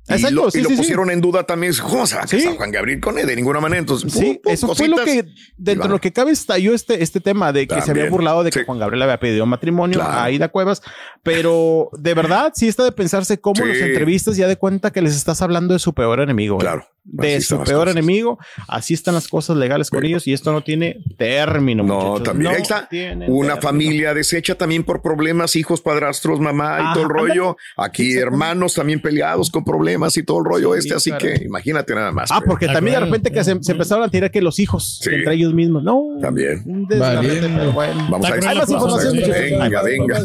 Y 0.09 0.13
Exacto, 0.13 0.35
lo, 0.37 0.51
sí, 0.53 0.59
y 0.59 0.63
lo 0.63 0.69
sí, 0.69 0.77
sí. 0.77 0.83
pusieron 0.83 1.11
en 1.11 1.21
duda 1.21 1.42
también. 1.45 1.73
¿Cómo 1.83 2.07
se 2.07 2.14
va 2.14 2.23
a 2.23 2.27
casar. 2.27 2.55
Juan 2.57 2.71
Gabriel 2.71 3.01
con 3.01 3.19
él? 3.19 3.27
De 3.27 3.35
ninguna 3.35 3.61
manera. 3.61 3.81
Entonces, 3.81 4.12
Sí, 4.12 4.40
pum, 4.42 4.53
eso 4.53 4.73
fue 4.75 4.87
lo 4.88 4.97
que 5.05 5.25
dentro 5.57 5.85
Y 5.87 5.88
de 5.88 5.92
lo 5.95 6.01
que 6.01 6.12
cabe 6.12 6.31
estalló 6.31 6.75
este, 6.75 7.03
este 7.03 7.21
tema 7.21 7.53
de 7.53 7.66
que 7.66 7.81
se 7.81 7.90
había 7.90 8.09
burlado 8.09 8.45
de 8.45 8.51
que. 8.51 8.64
Juan 8.64 8.79
Gabriel 8.79 9.03
había 9.03 9.19
pedido 9.19 9.47
matrimonio 9.47 9.99
Claro. 9.99 10.12
a 10.12 10.25
Aida 10.25 10.49
Cuevas, 10.49 10.81
pero 11.23 11.90
de 11.99 12.14
verdad 12.14 12.53
sí 12.55 12.69
está 12.69 12.85
de 12.85 12.92
pensarse 12.92 13.40
cómo 13.40 13.64
los 13.64 13.77
entrevistas 13.77 14.37
ya 14.37 14.47
de 14.47 14.57
cuenta 14.57 14.92
que 14.92 15.03
les 15.03 15.16
estás 15.16 15.42
hablando 15.42 15.75
de 15.75 15.81
su 15.81 15.92
peor 15.92 16.21
enemigo. 16.21 16.57
¿eh? 16.62 16.66
De 17.09 17.37
Así 17.37 17.47
su 17.47 17.57
peor 17.62 17.85
cosas. 17.87 17.92
enemigo, 17.92 18.38
así 18.69 18.92
están 18.92 19.14
las 19.14 19.29
cosas 19.29 19.57
legales 19.57 19.90
con 19.90 19.99
Bueno. 19.99 20.09
ellos 20.09 20.27
y 20.27 20.33
esto 20.33 20.51
no 20.53 20.62
tiene 20.62 20.99
término. 21.16 21.85
No, 21.85 21.95
muchachos. 21.95 22.23
también. 22.25 22.51
No 22.51 22.57
Ahí 22.57 22.62
está. 22.62 22.88
Una 23.29 23.55
término. 23.55 23.57
familia 23.61 24.12
deshecha 24.14 24.57
también 24.57 24.83
por 24.83 25.03
problemas, 25.03 25.55
hijos, 25.57 25.81
padrastros, 25.81 26.40
mamá 26.40 26.79
y 26.79 26.83
Ajá, 26.83 26.95
todo 26.95 27.03
el 27.05 27.09
rollo. 27.11 27.45
ándale. 27.51 27.57
Aquí 27.88 28.12
hermanos 28.16 28.75
también 28.75 29.01
peleados 29.01 29.51
con 29.51 29.64
problemas 29.64 30.16
y 30.16 30.25
todo 30.25 30.40
el 30.40 30.45
rollo 30.47 30.73
Sí, 30.75 30.79
este. 30.81 30.95
Así 30.95 31.11
claro. 31.11 31.25
que 31.38 31.45
imagínate 31.45 31.95
nada 31.95 32.11
más. 32.11 32.31
Ah, 32.33 32.40
pero 32.40 32.51
porque 32.51 32.66
también 32.66 32.99
de 32.99 33.05
repente 33.07 33.31
que 33.31 33.45
se, 33.45 33.57
se 33.62 33.73
empezaron 33.73 34.03
a 34.05 34.09
tirar 34.09 34.31
que 34.33 34.42
los 34.42 34.59
hijos 34.59 34.99
Sí. 35.01 35.11
entre 35.14 35.35
ellos 35.35 35.55
mismos. 35.55 35.85
No, 35.85 36.03
También. 36.21 36.64
pero 36.88 37.73
bueno. 37.73 38.07
Vamos 38.11 38.27
a 38.31 38.35
Está 38.37 38.51
Hay 38.51 38.59
más 38.59 38.71
información. 38.71 39.16
Venga, 39.16 39.83
venga. 39.83 40.19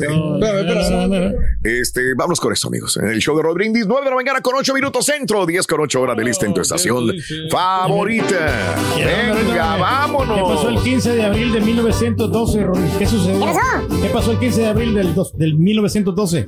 Este, 1.64 2.14
vamos 2.16 2.40
con 2.40 2.52
esto, 2.54 2.68
amigos. 2.68 2.98
En 2.98 3.08
el 3.08 3.20
show 3.20 3.36
de 3.38 3.44
Rod 3.44 3.54
Brindis, 3.56 3.86
9 3.88 4.04
de 4.04 4.10
la 4.10 4.16
mañana 4.16 4.42
con 4.42 4.56
8 4.56 4.74
minutos 4.74 5.06
centro, 5.06 5.46
10 5.46 5.68
con 5.68 5.80
8 5.82 6.02
horas 6.02 6.18
de 6.18 6.24
lista 6.24 6.46
en 6.46 6.54
tu 6.54 6.62
estación 6.76 7.12
favorita. 7.50 8.76
Venga, 8.96 9.78
vámonos. 9.78 10.38
¿Qué 10.38 10.44
pasó 10.56 10.70
el 10.70 10.80
15 10.82 11.16
de 11.16 11.24
abril 11.24 11.52
de 11.54 11.62
1912, 11.62 12.64
Rory? 12.64 12.90
¿Qué 12.98 13.06
sucedió? 13.06 13.40
¿Qué 13.40 13.46
pasó? 13.46 14.02
¿Qué 14.02 14.10
pasó 14.10 14.32
el 14.32 14.40
15 14.40 14.62
de 14.62 14.68
abril 14.68 14.94
del, 14.94 15.14
dos- 15.16 15.38
del 15.38 15.56
1912? 15.58 16.48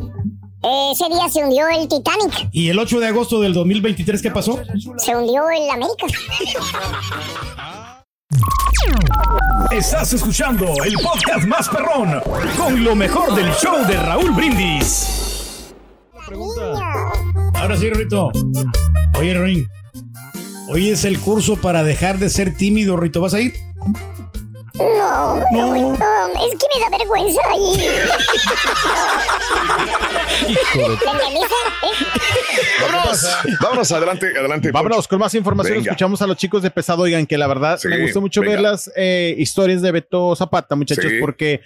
Ese 0.91 1.05
día 1.09 1.29
se 1.29 1.43
hundió 1.43 1.67
el 1.67 1.87
Titanic. 1.89 2.49
¿Y 2.53 2.69
el 2.69 2.79
8 2.79 2.99
de 3.01 3.07
agosto 3.07 3.41
del 3.41 3.53
2023 3.53 4.21
qué 4.21 4.31
pasó? 4.31 4.59
Se 4.97 5.15
hundió 5.15 5.43
el 5.49 5.69
América. 5.69 6.07
Estás 9.71 10.13
escuchando 10.13 10.65
el 10.85 10.93
podcast 10.95 11.45
más 11.47 11.67
perrón 11.69 12.21
con 12.57 12.83
lo 12.83 12.95
mejor 12.95 13.35
del 13.35 13.51
show 13.55 13.85
de 13.87 13.97
Raúl 13.97 14.31
Brindis. 14.31 15.73
Ahora 17.55 17.75
sí, 17.77 17.89
Rito. 17.89 18.31
Oye, 19.19 19.33
Rorín. 19.33 19.67
Hoy 20.69 20.89
es 20.89 21.05
el 21.05 21.19
curso 21.19 21.57
para 21.57 21.83
dejar 21.83 22.17
de 22.19 22.29
ser 22.29 22.55
tímido, 22.55 22.97
Rito. 22.97 23.21
¿Vas 23.21 23.33
a 23.33 23.41
ir? 23.41 23.53
No, 24.75 25.35
no, 25.51 25.75
no, 25.75 25.87
es 25.87 26.51
que 26.57 26.65
me 26.73 26.79
da 26.81 26.97
vergüenza 26.97 27.41
ir. 27.55 27.91
¿Me 30.75 30.85
entendiste? 30.85 31.55
Vámonos. 32.81 33.27
Vámonos, 33.61 33.91
adelante, 33.91 34.27
adelante. 34.37 34.71
Vámonos 34.71 35.07
con 35.07 35.19
más 35.19 35.33
información. 35.35 35.77
Venga. 35.77 35.91
Escuchamos 35.91 36.21
a 36.21 36.27
los 36.27 36.37
chicos 36.37 36.63
de 36.63 36.71
pesado. 36.71 37.03
Oigan, 37.03 37.25
que 37.27 37.37
la 37.37 37.47
verdad 37.47 37.77
Sí, 37.77 37.87
me 37.87 38.01
gustó 38.01 38.19
mucho 38.21 38.41
venga. 38.41 38.53
ver 38.53 38.61
las 38.61 38.91
eh, 38.95 39.35
historias 39.37 39.81
de 39.81 39.91
Beto 39.91 40.35
Zapata, 40.35 40.75
muchachos, 40.75 41.05
Sí. 41.07 41.17
porque 41.19 41.61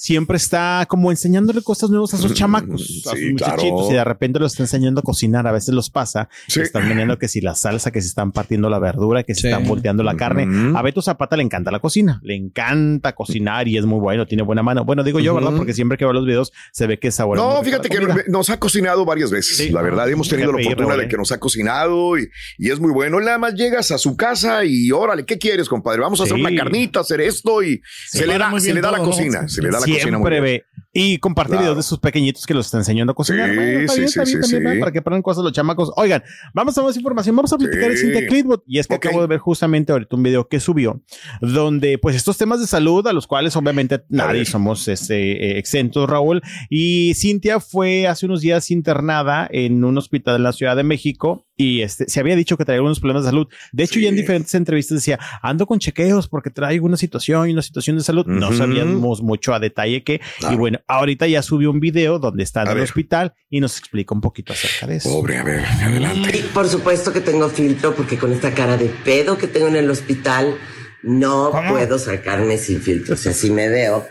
siempre 0.00 0.38
está 0.38 0.86
como 0.88 1.10
enseñándole 1.10 1.60
cosas 1.62 1.90
nuevas 1.90 2.14
a 2.14 2.16
sus 2.16 2.30
Mm, 2.30 2.34
chamacos, 2.34 2.80
a 2.82 2.84
sí, 2.86 3.00
sus 3.02 3.30
muchachitos, 3.32 3.36
claro. 3.68 3.90
y 3.90 3.94
de 3.94 4.04
repente 4.04 4.38
los 4.40 4.52
está 4.52 4.62
enseñando 4.62 5.00
a 5.00 5.02
cocinar. 5.02 5.46
A 5.46 5.52
veces 5.52 5.74
los 5.74 5.90
pasa, 5.90 6.30
Sí. 6.48 6.60
están 6.62 6.88
vendiendo 6.88 7.18
que 7.18 7.28
si 7.28 7.42
la 7.42 7.54
salsa, 7.54 7.90
que 7.90 8.00
si 8.00 8.08
están 8.08 8.32
partiendo 8.32 8.70
la 8.70 8.78
verdura, 8.78 9.22
que 9.24 9.34
si 9.34 9.42
Sí. 9.42 9.48
están 9.48 9.68
volteando 9.68 10.02
la 10.02 10.16
carne. 10.16 10.46
Ujú. 10.46 10.76
A 10.78 10.80
Beto 10.82 11.02
Zapata 11.02 11.36
le 11.36 11.42
encanta 11.42 11.70
la 11.70 11.80
cocina, 11.80 12.18
le 12.22 12.34
encanta 12.34 13.14
cocinar 13.14 13.68
y 13.68 13.76
es 13.76 13.84
muy 13.84 14.00
bueno, 14.00 14.26
tiene 14.26 14.42
buena 14.42 14.62
mano. 14.62 14.84
Bueno, 14.84 15.04
digo 15.04 15.20
yo. 15.20 15.34
¿verdad? 15.34 15.52
Porque 15.56 15.74
siempre 15.74 15.98
que 15.98 16.04
veo 16.04 16.12
los 16.14 16.24
videos 16.26 16.52
se 16.72 16.86
ve 16.86 16.98
que 16.98 17.08
es 17.08 17.14
sabor. 17.16 17.36
No, 17.36 17.62
fíjate 17.62 17.88
que 17.88 18.00
nos 18.28 18.48
ha 18.50 18.58
cocinado 18.58 19.04
varias 19.04 19.30
veces. 19.30 19.56
Sí. 19.58 19.68
la 19.70 19.82
verdad, 19.82 20.08
hemos 20.08 20.28
tenido 20.28 20.50
la 20.52 20.62
fortuna 20.62 20.96
de 20.96 21.04
¿eh? 21.04 21.08
que 21.08 21.16
nos 21.16 21.30
ha 21.32 21.38
cocinado 21.38 22.18
y, 22.18 22.28
y 22.58 22.70
es 22.70 22.80
muy 22.80 22.90
bueno. 22.92 23.20
Nada 23.20 23.36
más 23.38 23.54
llegas 23.54 23.90
a 23.90 23.98
su 23.98 24.16
casa 24.16 24.64
y 24.64 24.90
órale, 24.92 25.24
¿qué 25.26 25.36
quieres, 25.38 25.68
compadre? 25.68 26.00
Vamos 26.00 26.20
a 26.20 26.24
hacer 26.24 26.34
una 26.36 26.54
carnita, 26.54 27.00
hacer 27.00 27.20
esto 27.20 27.62
y 27.62 27.80
se 28.08 28.26
le 28.26 28.38
da, 28.38 28.58
se 28.58 28.72
le 28.72 28.80
da 28.80 28.90
la 28.90 28.98
cocina. 28.98 29.46
Se 29.48 29.60
le 29.62 29.68
da 29.68 29.74
la 29.74 29.78
cocina 29.80 29.89
siempre 29.98 30.40
ve. 30.40 30.64
Y 30.92 31.18
compartir 31.18 31.50
Claro. 31.52 31.62
videos 31.66 31.76
de 31.76 31.82
sus 31.84 32.00
pequeñitos 32.00 32.46
que 32.46 32.52
los 32.54 32.66
está 32.66 32.78
enseñando 32.78 33.12
a 33.12 33.14
cocinar. 33.14 33.50
Sí, 33.88 34.08
sí, 34.08 34.08
sí, 34.08 34.26
sí, 34.26 34.42
sí. 34.42 34.56
Para 34.80 34.90
que 34.90 34.98
aprendan 34.98 35.22
cosas 35.22 35.44
los 35.44 35.52
chamacos. 35.52 35.92
Oigan, 35.96 36.22
vamos 36.52 36.76
a 36.78 36.82
más 36.82 36.96
información. 36.96 37.36
Vamos 37.36 37.52
a 37.52 37.58
platicar 37.58 37.90
de 37.90 37.96
Sí. 37.96 38.06
Cynthia 38.06 38.26
Clitwood. 38.26 38.60
Y 38.66 38.80
es 38.80 38.88
que 38.88 38.96
Ok. 38.96 39.06
acabo 39.06 39.20
de 39.20 39.28
ver 39.28 39.38
justamente 39.38 39.92
ahorita 39.92 40.16
un 40.16 40.24
video 40.24 40.48
que 40.48 40.58
subió 40.58 41.00
donde 41.40 41.98
pues 41.98 42.16
estos 42.16 42.36
temas 42.38 42.60
de 42.60 42.66
salud 42.66 43.06
a 43.06 43.12
los 43.12 43.26
cuales 43.28 43.54
obviamente 43.56 44.02
nadie 44.08 44.44
somos 44.44 44.88
este, 44.88 45.52
eh, 45.52 45.58
exentos, 45.58 46.10
Raúl. 46.10 46.42
Y 46.68 47.12
Cintia 47.14 47.60
fue 47.60 48.08
hace 48.08 48.26
unos 48.26 48.40
días 48.40 48.70
internada 48.72 49.48
en 49.50 49.84
un 49.84 49.96
hospital 49.96 50.36
en 50.36 50.42
la 50.42 50.52
Ciudad 50.52 50.74
de 50.76 50.82
México 50.82 51.46
y 51.56 51.82
este, 51.82 52.08
se 52.08 52.18
había 52.20 52.34
dicho 52.36 52.56
que 52.56 52.64
traía 52.64 52.78
algunos 52.78 53.00
problemas 53.00 53.22
de 53.24 53.28
salud. 53.30 53.46
De 53.72 53.84
hecho, 53.84 54.00
ya 54.00 54.08
en 54.08 54.14
Sí. 54.14 54.22
diferentes 54.22 54.54
entrevistas 54.54 54.96
decía, 54.96 55.18
ando 55.42 55.66
con 55.66 55.78
chequeos 55.78 56.26
porque 56.26 56.50
traigo 56.50 56.86
una 56.86 56.96
situación 56.96 57.48
y 57.48 57.52
una 57.52 57.62
situación 57.62 57.96
de 57.98 58.02
salud. 58.02 58.24
No 58.26 58.48
Ujú. 58.48 58.56
sabíamos 58.56 59.22
mucho 59.22 59.54
a 59.54 59.60
detalle 59.60 60.02
qué. 60.02 60.14
Y 60.14 60.40
Claro. 60.40 60.58
bueno, 60.58 60.79
ahorita 60.86 61.26
ya 61.26 61.42
subió 61.42 61.70
un 61.70 61.80
video 61.80 62.18
donde 62.18 62.42
está 62.42 62.62
en 62.62 62.68
A 62.68 62.70
el 62.72 62.76
ver. 62.78 62.84
hospital 62.84 63.34
y 63.48 63.60
nos 63.60 63.78
explica 63.78 64.14
un 64.14 64.20
poquito 64.20 64.52
acerca 64.52 64.86
de 64.86 64.96
eso. 64.96 65.08
Pobre, 65.10 65.38
a 65.38 65.42
ver, 65.44 65.64
adelante. 65.64 66.38
Y 66.38 66.42
por 66.54 66.68
supuesto 66.68 67.12
que 67.12 67.20
tengo 67.20 67.48
filtro 67.48 67.94
porque 67.94 68.18
con 68.18 68.32
esta 68.32 68.52
cara 68.54 68.76
de 68.76 68.90
pedo 69.04 69.38
que 69.38 69.46
tengo 69.46 69.68
en 69.68 69.76
el 69.76 69.90
hospital 69.90 70.56
no 71.02 71.52
puedo 71.68 71.98
sacarme 71.98 72.58
sin 72.58 72.80
filtro, 72.80 73.14
o 73.14 73.16
sea, 73.16 73.32
así 73.32 73.50
me 73.50 73.68
veo. 73.68 74.06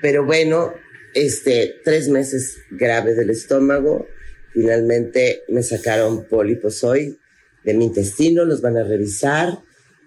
Pero 0.00 0.24
bueno, 0.24 0.72
este, 1.14 1.76
tres 1.84 2.08
meses 2.08 2.58
grave 2.70 3.14
del 3.14 3.30
estómago. 3.30 4.06
Finalmente 4.52 5.42
me 5.48 5.62
sacaron 5.62 6.24
pólipos 6.24 6.82
hoy 6.82 7.18
de 7.64 7.74
mi 7.74 7.86
intestino, 7.86 8.44
los 8.44 8.62
van 8.62 8.76
a 8.78 8.84
revisar. 8.84 9.58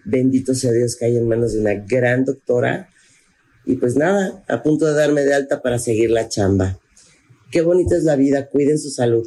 Bendito 0.05 0.53
sea 0.53 0.71
Dios 0.71 0.95
que 0.97 1.05
hay 1.05 1.17
en 1.17 1.27
manos 1.27 1.53
de 1.53 1.59
una 1.61 1.75
gran 1.75 2.25
doctora. 2.25 2.89
Y 3.65 3.75
pues 3.77 3.95
nada, 3.95 4.43
a 4.47 4.61
punto 4.63 4.85
de 4.85 4.93
darme 4.93 5.21
de 5.21 5.33
alta 5.33 5.61
para 5.61 5.79
seguir 5.79 6.11
la 6.11 6.27
chamba. 6.29 6.77
Qué 7.51 7.61
bonita 7.61 7.95
es 7.95 8.03
la 8.03 8.15
vida, 8.15 8.47
cuiden 8.49 8.77
su 8.79 8.89
salud. 8.89 9.23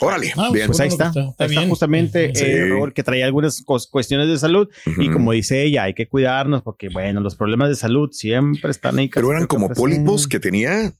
Órale, 0.00 0.32
Ah, 0.36 0.50
bien. 0.52 0.66
Pues 0.68 0.78
ahí 0.78 0.88
Bueno, 0.90 1.06
está, 1.06 1.20
está- 1.20 1.30
está 1.30 1.44
ahí 1.44 1.50
está 1.56 1.68
justamente 1.68 2.30
Sí. 2.34 2.44
eh, 2.44 2.68
Raúl, 2.68 2.92
que 2.94 3.02
traía 3.02 3.24
algunas 3.26 3.62
cuestiones 3.90 4.28
de 4.28 4.38
salud 4.38 4.68
y 4.98 5.10
como 5.10 5.32
dice 5.32 5.64
ella, 5.64 5.84
hay 5.84 5.94
que 5.94 6.06
cuidarnos 6.06 6.62
porque 6.62 6.88
bueno, 6.88 7.20
los 7.20 7.34
problemas 7.34 7.68
de 7.68 7.74
salud 7.74 8.10
siempre 8.12 8.70
están 8.70 8.98
ahí. 8.98 9.08
Pero 9.12 9.32
eran 9.32 9.46
como 9.48 9.68
pólipos 9.70 10.28
que 10.28 10.38
tenía. 10.38 10.92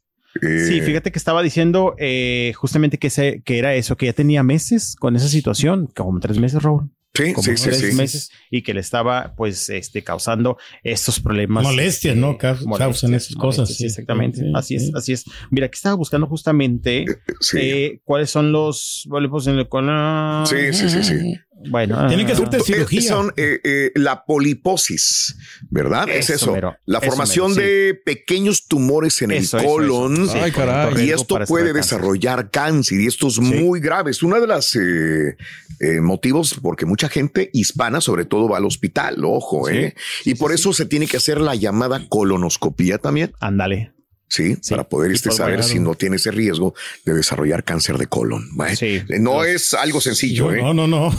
eh, 0.43 0.65
Sí, 0.69 0.81
fíjate 0.81 1.13
que 1.13 1.19
estaba 1.19 1.43
diciendo 1.45 1.95
eh, 1.99 2.53
justamente 2.57 2.99
que, 2.99 3.09
se, 3.11 3.41
que 3.45 3.59
era 3.59 3.75
eso, 3.77 3.97
que 3.97 4.07
ya 4.07 4.13
tenía 4.15 4.43
meses 4.43 4.97
con 4.99 5.15
esa 5.15 5.29
situación, 5.29 5.89
como 5.95 6.19
tres 6.19 6.39
meses, 6.41 6.61
Raúl. 6.63 6.91
Sí, 7.19 7.33
Como 7.33 7.43
sí, 7.45 7.57
sí, 7.57 7.65
tres 7.65 7.81
sí. 7.81 7.93
meses 7.97 8.31
y 8.51 8.63
que 8.63 8.73
le 8.75 8.81
estaba 8.81 9.35
pues 9.37 9.69
este 9.71 10.03
causando 10.05 10.57
estos 10.85 11.21
problemas. 11.21 11.65
Molestias, 11.65 12.17
¿no? 12.17 12.39
Caus- 12.39 12.65
causan 12.79 13.15
esas 13.15 13.35
cosas, 13.35 13.59
molestias, 13.69 13.77
sí. 13.79 13.85
exactamente. 13.87 14.39
Sí, 14.39 14.53
así 14.55 14.79
sí. 14.79 14.87
es, 14.89 14.95
así 14.95 15.13
es. 15.13 15.25
Mira, 15.51 15.67
aquí 15.67 15.77
estaba 15.77 15.97
buscando 15.97 16.27
justamente 16.29 17.05
Sí. 17.41 17.59
eh, 17.61 18.01
cuáles 18.05 18.31
son 18.31 18.53
los 18.53 19.07
pólipos 19.11 19.47
en 19.49 19.59
el 19.59 19.69
colon. 19.69 20.47
Sí, 20.47 20.73
sí, 20.73 20.89
sí, 20.89 21.03
sí. 21.03 21.35
Bueno, 21.69 22.07
Tienen 22.07 22.25
que 22.27 22.33
ah, 22.33 22.35
hacerte 22.37 22.59
Eh, 22.59 22.61
cirugía. 22.65 23.03
Son 23.03 23.33
eh, 23.37 23.61
eh, 23.65 23.91
la 23.97 24.25
poliposis, 24.25 25.37
¿verdad? 25.71 26.09
es 26.09 26.31
Eso 26.31 26.53
mero, 26.53 26.77
la 26.87 26.99
eso 26.99 27.07
formación 27.09 27.51
mero, 27.51 27.61
sí. 27.63 27.67
de 27.67 27.95
pequeños 28.05 28.67
tumores 28.69 29.21
en 29.23 29.33
Eso, 29.33 29.59
el 29.59 29.65
eso, 29.65 29.73
colon. 29.73 30.29
Ay, 30.35 30.53
caray. 30.53 31.07
Y 31.07 31.11
esto 31.11 31.39
puede 31.47 31.73
desarrollar 31.73 32.51
cáncer. 32.51 33.01
y 33.01 33.07
esto 33.07 33.29
es 33.29 33.39
muy 33.41 33.81
grave. 33.81 34.11
Es 34.13 34.23
uno 34.23 34.41
de 34.41 34.47
los 34.47 34.79
motivos 36.03 36.59
porque 36.63 36.87
mucha 36.87 37.09
gente 37.09 37.51
hispana 37.53 38.01
sobre 38.01 38.25
todo 38.25 38.49
va 38.49 38.59
al 38.59 38.65
hospital, 38.65 39.25
ojo, 39.25 39.69
Sí, 39.69 39.75
¿eh? 39.77 39.95
y 40.25 40.35
por 40.35 40.53
eso 40.53 40.73
se 40.73 40.87
tiene 40.87 41.07
que 41.07 41.17
hacer 41.17 41.41
la 41.41 41.55
llamada 41.55 42.03
colonoscopía 42.09 42.99
también, 42.99 43.33
Ándale. 43.41 43.93
¿Sí? 44.29 44.57
Sí. 44.61 44.71
Para 44.71 44.85
poder 44.89 45.13
este, 45.13 45.31
saber 45.31 45.63
si 45.65 45.79
no 45.81 45.95
tiene 45.95 46.17
ese 46.17 46.31
riesgo 46.31 46.75
de 47.05 47.15
desarrollar 47.15 47.65
cáncer 47.65 47.99
de 47.99 48.07
colon. 48.07 48.49
¿vale? 48.57 48.77
Sí. 48.77 49.03
Eh, 49.09 49.19
No 49.19 49.39
Los- 49.43 49.47
es 49.47 49.75
algo 49.75 50.01
sencillo, 50.01 50.53
¿eh? 50.53 50.63
No, 50.63 50.75
no, 50.75 50.87
no. 50.87 51.11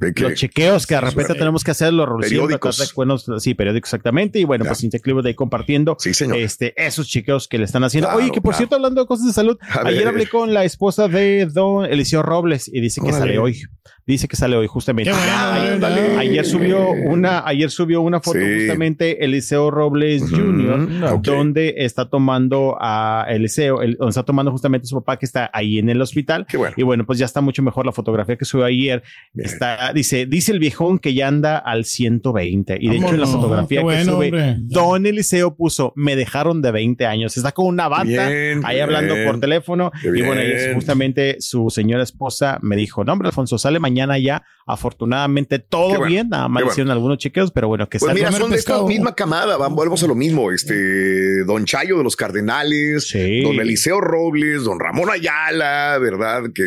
De 0.00 0.12
que- 0.12 0.22
Los 0.24 0.34
chequeos 0.34 0.86
que 0.86 0.94
de 0.94 1.00
repente 1.00 1.34
tenemos 1.34 1.62
que 1.64 1.70
Raúl, 2.06 2.22
siempre 2.24 2.38
Periódicos. 2.46 2.76
tratar 2.76 2.90
de- 2.90 2.94
bueno, 2.96 3.18
sí, 3.40 3.54
periódicos 3.54 3.88
exactamente. 3.88 4.38
Y 4.38 4.44
bueno, 4.44 4.64
Ya. 4.64 4.70
pues 4.70 4.80
Cintia 4.80 5.00
Clitwood 5.00 5.26
ahí 5.26 5.34
compartiendo 5.34 5.96
Sí, 5.98 6.14
señor. 6.14 6.38
este, 6.38 6.74
esos 6.82 7.06
chequeos 7.08 7.48
que 7.48 7.58
le 7.58 7.64
están 7.64 7.84
haciendo. 7.84 8.08
Claro, 8.08 8.22
Oye, 8.22 8.30
que 8.32 8.40
por 8.40 8.50
claro. 8.52 8.58
cierto, 8.58 8.76
hablando 8.76 9.00
de 9.02 9.06
cosas 9.06 9.26
de 9.26 9.32
salud, 9.32 9.58
A 9.68 9.80
ayer 9.86 9.98
ver. 10.00 10.08
hablé 10.08 10.26
con 10.28 10.52
la 10.54 10.64
esposa 10.64 11.08
de 11.08 11.46
Don 11.46 11.84
Eliseo 11.84 12.22
Robles 12.22 12.68
y 12.72 12.80
dice 12.80 13.00
que 13.00 13.08
Órale. 13.08 13.18
sale 13.20 13.38
hoy. 13.38 13.62
Dice 14.06 14.28
que 14.28 14.36
sale 14.36 14.54
hoy 14.54 14.66
justamente. 14.66 15.10
Bueno, 15.10 15.26
Ayer- 15.26 15.72
ándale. 15.74 16.18
Ayer 16.18 16.44
subió 16.44 16.90
una, 16.90 17.42
ayer 17.46 17.70
subió 17.70 18.02
una 18.02 18.20
foto 18.20 18.38
Sí. 18.38 18.58
justamente 18.58 19.24
Eliseo 19.24 19.70
Robles 19.70 20.22
Ujú, 20.24 20.36
Jr., 20.36 21.04
ok. 21.14 21.24
donde 21.24 21.74
está 21.78 22.10
tomando 22.10 22.76
a 22.78 23.24
Eliseo, 23.30 23.80
el- 23.80 23.94
donde 23.96 24.10
está 24.10 24.22
tomando 24.22 24.50
justamente 24.52 24.84
a 24.84 24.88
su 24.88 24.96
papá 24.96 25.16
que 25.18 25.24
está 25.24 25.48
ahí 25.54 25.78
en 25.78 25.88
el 25.88 26.02
hospital. 26.02 26.44
Qué 26.46 26.58
bueno. 26.58 26.74
Y 26.76 26.82
bueno, 26.82 27.06
pues 27.06 27.18
ya 27.18 27.24
está 27.24 27.40
mucho 27.40 27.62
mejor 27.62 27.86
la 27.86 27.92
fotografía 27.92 28.36
que 28.36 28.44
subió 28.44 28.66
ayer. 28.66 29.02
Bien. 29.32 29.48
Está, 29.48 29.92
dice, 29.94 30.26
dice 30.26 30.52
el 30.52 30.58
viejón 30.58 30.98
que 30.98 31.14
ya 31.14 31.26
anda 31.28 31.56
al 31.56 31.86
120. 31.86 32.76
Y 32.78 32.90
de 32.90 32.96
hecho, 32.96 33.14
en 33.14 33.20
la 33.22 33.26
fotografía 33.26 33.78
Qué 33.80 33.80
que 33.80 33.82
bueno, 33.84 34.12
sube, 34.16 34.26
hombre. 34.26 34.56
Don 34.58 35.06
Eliseo 35.06 35.56
puso, 35.56 35.94
me 35.96 36.14
dejaron 36.14 36.60
de 36.60 36.72
20 36.72 37.06
años. 37.06 37.34
Está 37.38 37.52
con 37.52 37.64
una 37.68 37.88
bata 37.88 38.04
Bien, 38.04 38.60
ahí 38.64 38.80
hablando 38.80 39.14
bien. 39.14 39.26
por 39.26 39.40
teléfono. 39.40 39.90
Qué 40.02 40.08
Y 40.08 40.20
bueno, 40.20 40.42
justamente 40.74 41.36
su 41.40 41.70
señora 41.70 42.02
esposa 42.02 42.58
me 42.60 42.76
dijo, 42.76 43.02
no, 43.02 43.14
hombre, 43.14 43.28
Alfonso, 43.28 43.56
sale 43.56 43.78
mañana 43.80 43.93
ya. 43.94 44.42
Afortunadamente 44.66 45.58
todo 45.58 45.88
bueno, 45.90 46.06
bien. 46.06 46.28
Nada 46.30 46.48
más 46.48 46.64
hicieron 46.64 46.90
algunos 46.90 47.18
chequeos, 47.18 47.50
pero 47.50 47.68
bueno, 47.68 47.88
que 47.88 47.98
Pues 47.98 48.14
mira, 48.14 48.32
son 48.32 48.50
de 48.50 48.56
esta 48.56 48.82
misma 48.82 49.14
camada, 49.14 49.56
vamos, 49.58 49.76
volvemos 49.76 50.02
a 50.02 50.06
lo 50.06 50.14
mismo. 50.14 50.50
Este, 50.52 51.44
don 51.44 51.64
Chayo 51.66 51.98
de 51.98 52.04
los 52.04 52.16
Cardenales, 52.16 53.08
Sí. 53.08 53.42
don 53.42 53.60
Eliseo 53.60 54.00
Robles, 54.00 54.64
don 54.64 54.80
Ramón 54.80 55.10
Ayala, 55.10 55.98
¿verdad? 55.98 56.44
Que 56.54 56.64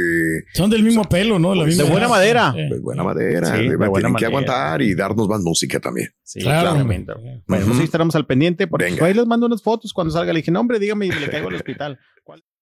Son 0.54 0.70
del 0.70 0.84
mismo 0.84 1.04
pelo, 1.06 1.40
¿no? 1.40 1.56
La 1.56 1.63
Pues, 1.63 1.76
misma 1.76 1.84
de 1.86 1.90
buena 1.92 2.08
madera. 2.08 2.54
Sí. 2.56 2.70
de 2.70 2.80
buena 2.80 3.04
madera, 3.04 3.48
Sí, 3.56 3.68
de- 3.70 3.76
buena 3.78 3.94
tienen 3.94 4.16
que 4.16 4.26
aguantar 4.26 4.82
y 4.82 4.94
darnos 4.96 5.28
más 5.28 5.42
música 5.42 5.80
también. 5.80 6.10
Sí, 6.24 6.40
Claro. 6.42 6.62
claramente. 6.72 7.13
Bueno, 7.13 7.42
pues 7.48 7.63
Ujú. 7.68 7.78
ahí 7.80 7.84
estaremos 7.84 8.16
al 8.16 8.26
pendiente 8.28 8.68
porque 8.68 8.86
Venga. 8.86 9.06
ahí 9.06 9.13
les 9.13 9.26
mando 9.26 9.46
unas 9.48 9.63
fotos 9.63 9.92
cuando 9.94 10.12
salga. 10.13 10.34
Le 10.34 10.40
dije, 10.42 10.52
no, 10.52 10.60
hombre, 10.60 10.78
dígame 10.80 11.08
y 11.08 11.10
me 11.10 11.20
le 11.20 11.30
caigo 11.30 11.50
al 11.50 11.56
hospital. 11.66 12.00
¿Cuál? 12.24 12.44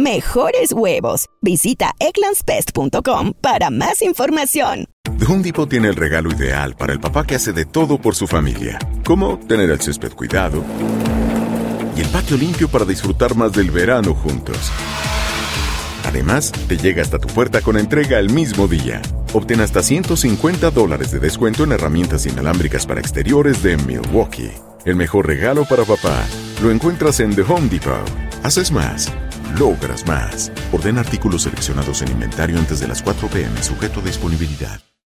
Mejores 0.00 0.72
huevos. 0.72 1.26
Visita 1.42 1.92
egglandsbest.com 1.98 3.34
para 3.38 3.68
más 3.68 4.00
información. 4.00 4.86
The 5.18 5.26
Home 5.26 5.52
tiene 5.68 5.88
el 5.88 5.96
regalo 5.96 6.30
ideal 6.32 6.74
para 6.74 6.94
el 6.94 7.00
papá 7.00 7.26
que 7.26 7.34
hace 7.34 7.52
de 7.52 7.66
todo 7.66 8.00
por 8.00 8.14
su 8.14 8.26
familia, 8.26 8.78
como 9.04 9.38
tener 9.40 9.68
el 9.68 9.78
césped 9.78 10.12
cuidado 10.12 10.64
y 11.94 12.00
el 12.00 12.08
patio 12.08 12.38
limpio 12.38 12.70
para 12.70 12.86
disfrutar 12.86 13.34
más 13.34 13.52
del 13.52 13.70
verano 13.70 14.14
juntos. 14.14 14.72
Además, 16.06 16.50
te 16.66 16.78
llega 16.78 17.02
hasta 17.02 17.18
tu 17.18 17.28
puerta 17.28 17.60
con 17.60 17.76
entrega 17.76 18.18
el 18.18 18.30
mismo 18.30 18.68
día. 18.68 19.02
Obtén 19.34 19.60
hasta 19.60 19.82
150 19.82 20.70
dólares 20.70 21.10
de 21.10 21.20
descuento 21.20 21.64
en 21.64 21.72
herramientas 21.72 22.24
inalámbricas 22.24 22.86
para 22.86 23.00
exteriores 23.00 23.62
de 23.62 23.76
Milwaukee. 23.76 24.50
El 24.84 24.96
mejor 24.96 25.26
regalo 25.26 25.66
para 25.66 25.84
papá 25.84 26.24
lo 26.62 26.70
encuentras 26.70 27.20
en 27.20 27.34
The 27.34 27.42
Home 27.42 27.68
Depot. 27.68 28.08
Haces 28.42 28.72
más, 28.72 29.12
logras 29.58 30.06
más. 30.06 30.50
Orden 30.72 30.96
artículos 30.96 31.42
seleccionados 31.42 32.00
en 32.02 32.12
inventario 32.12 32.58
antes 32.58 32.80
de 32.80 32.88
las 32.88 33.02
4 33.02 33.28
pm, 33.28 33.62
sujeto 33.62 34.00
a 34.00 34.04
disponibilidad. 34.04 34.89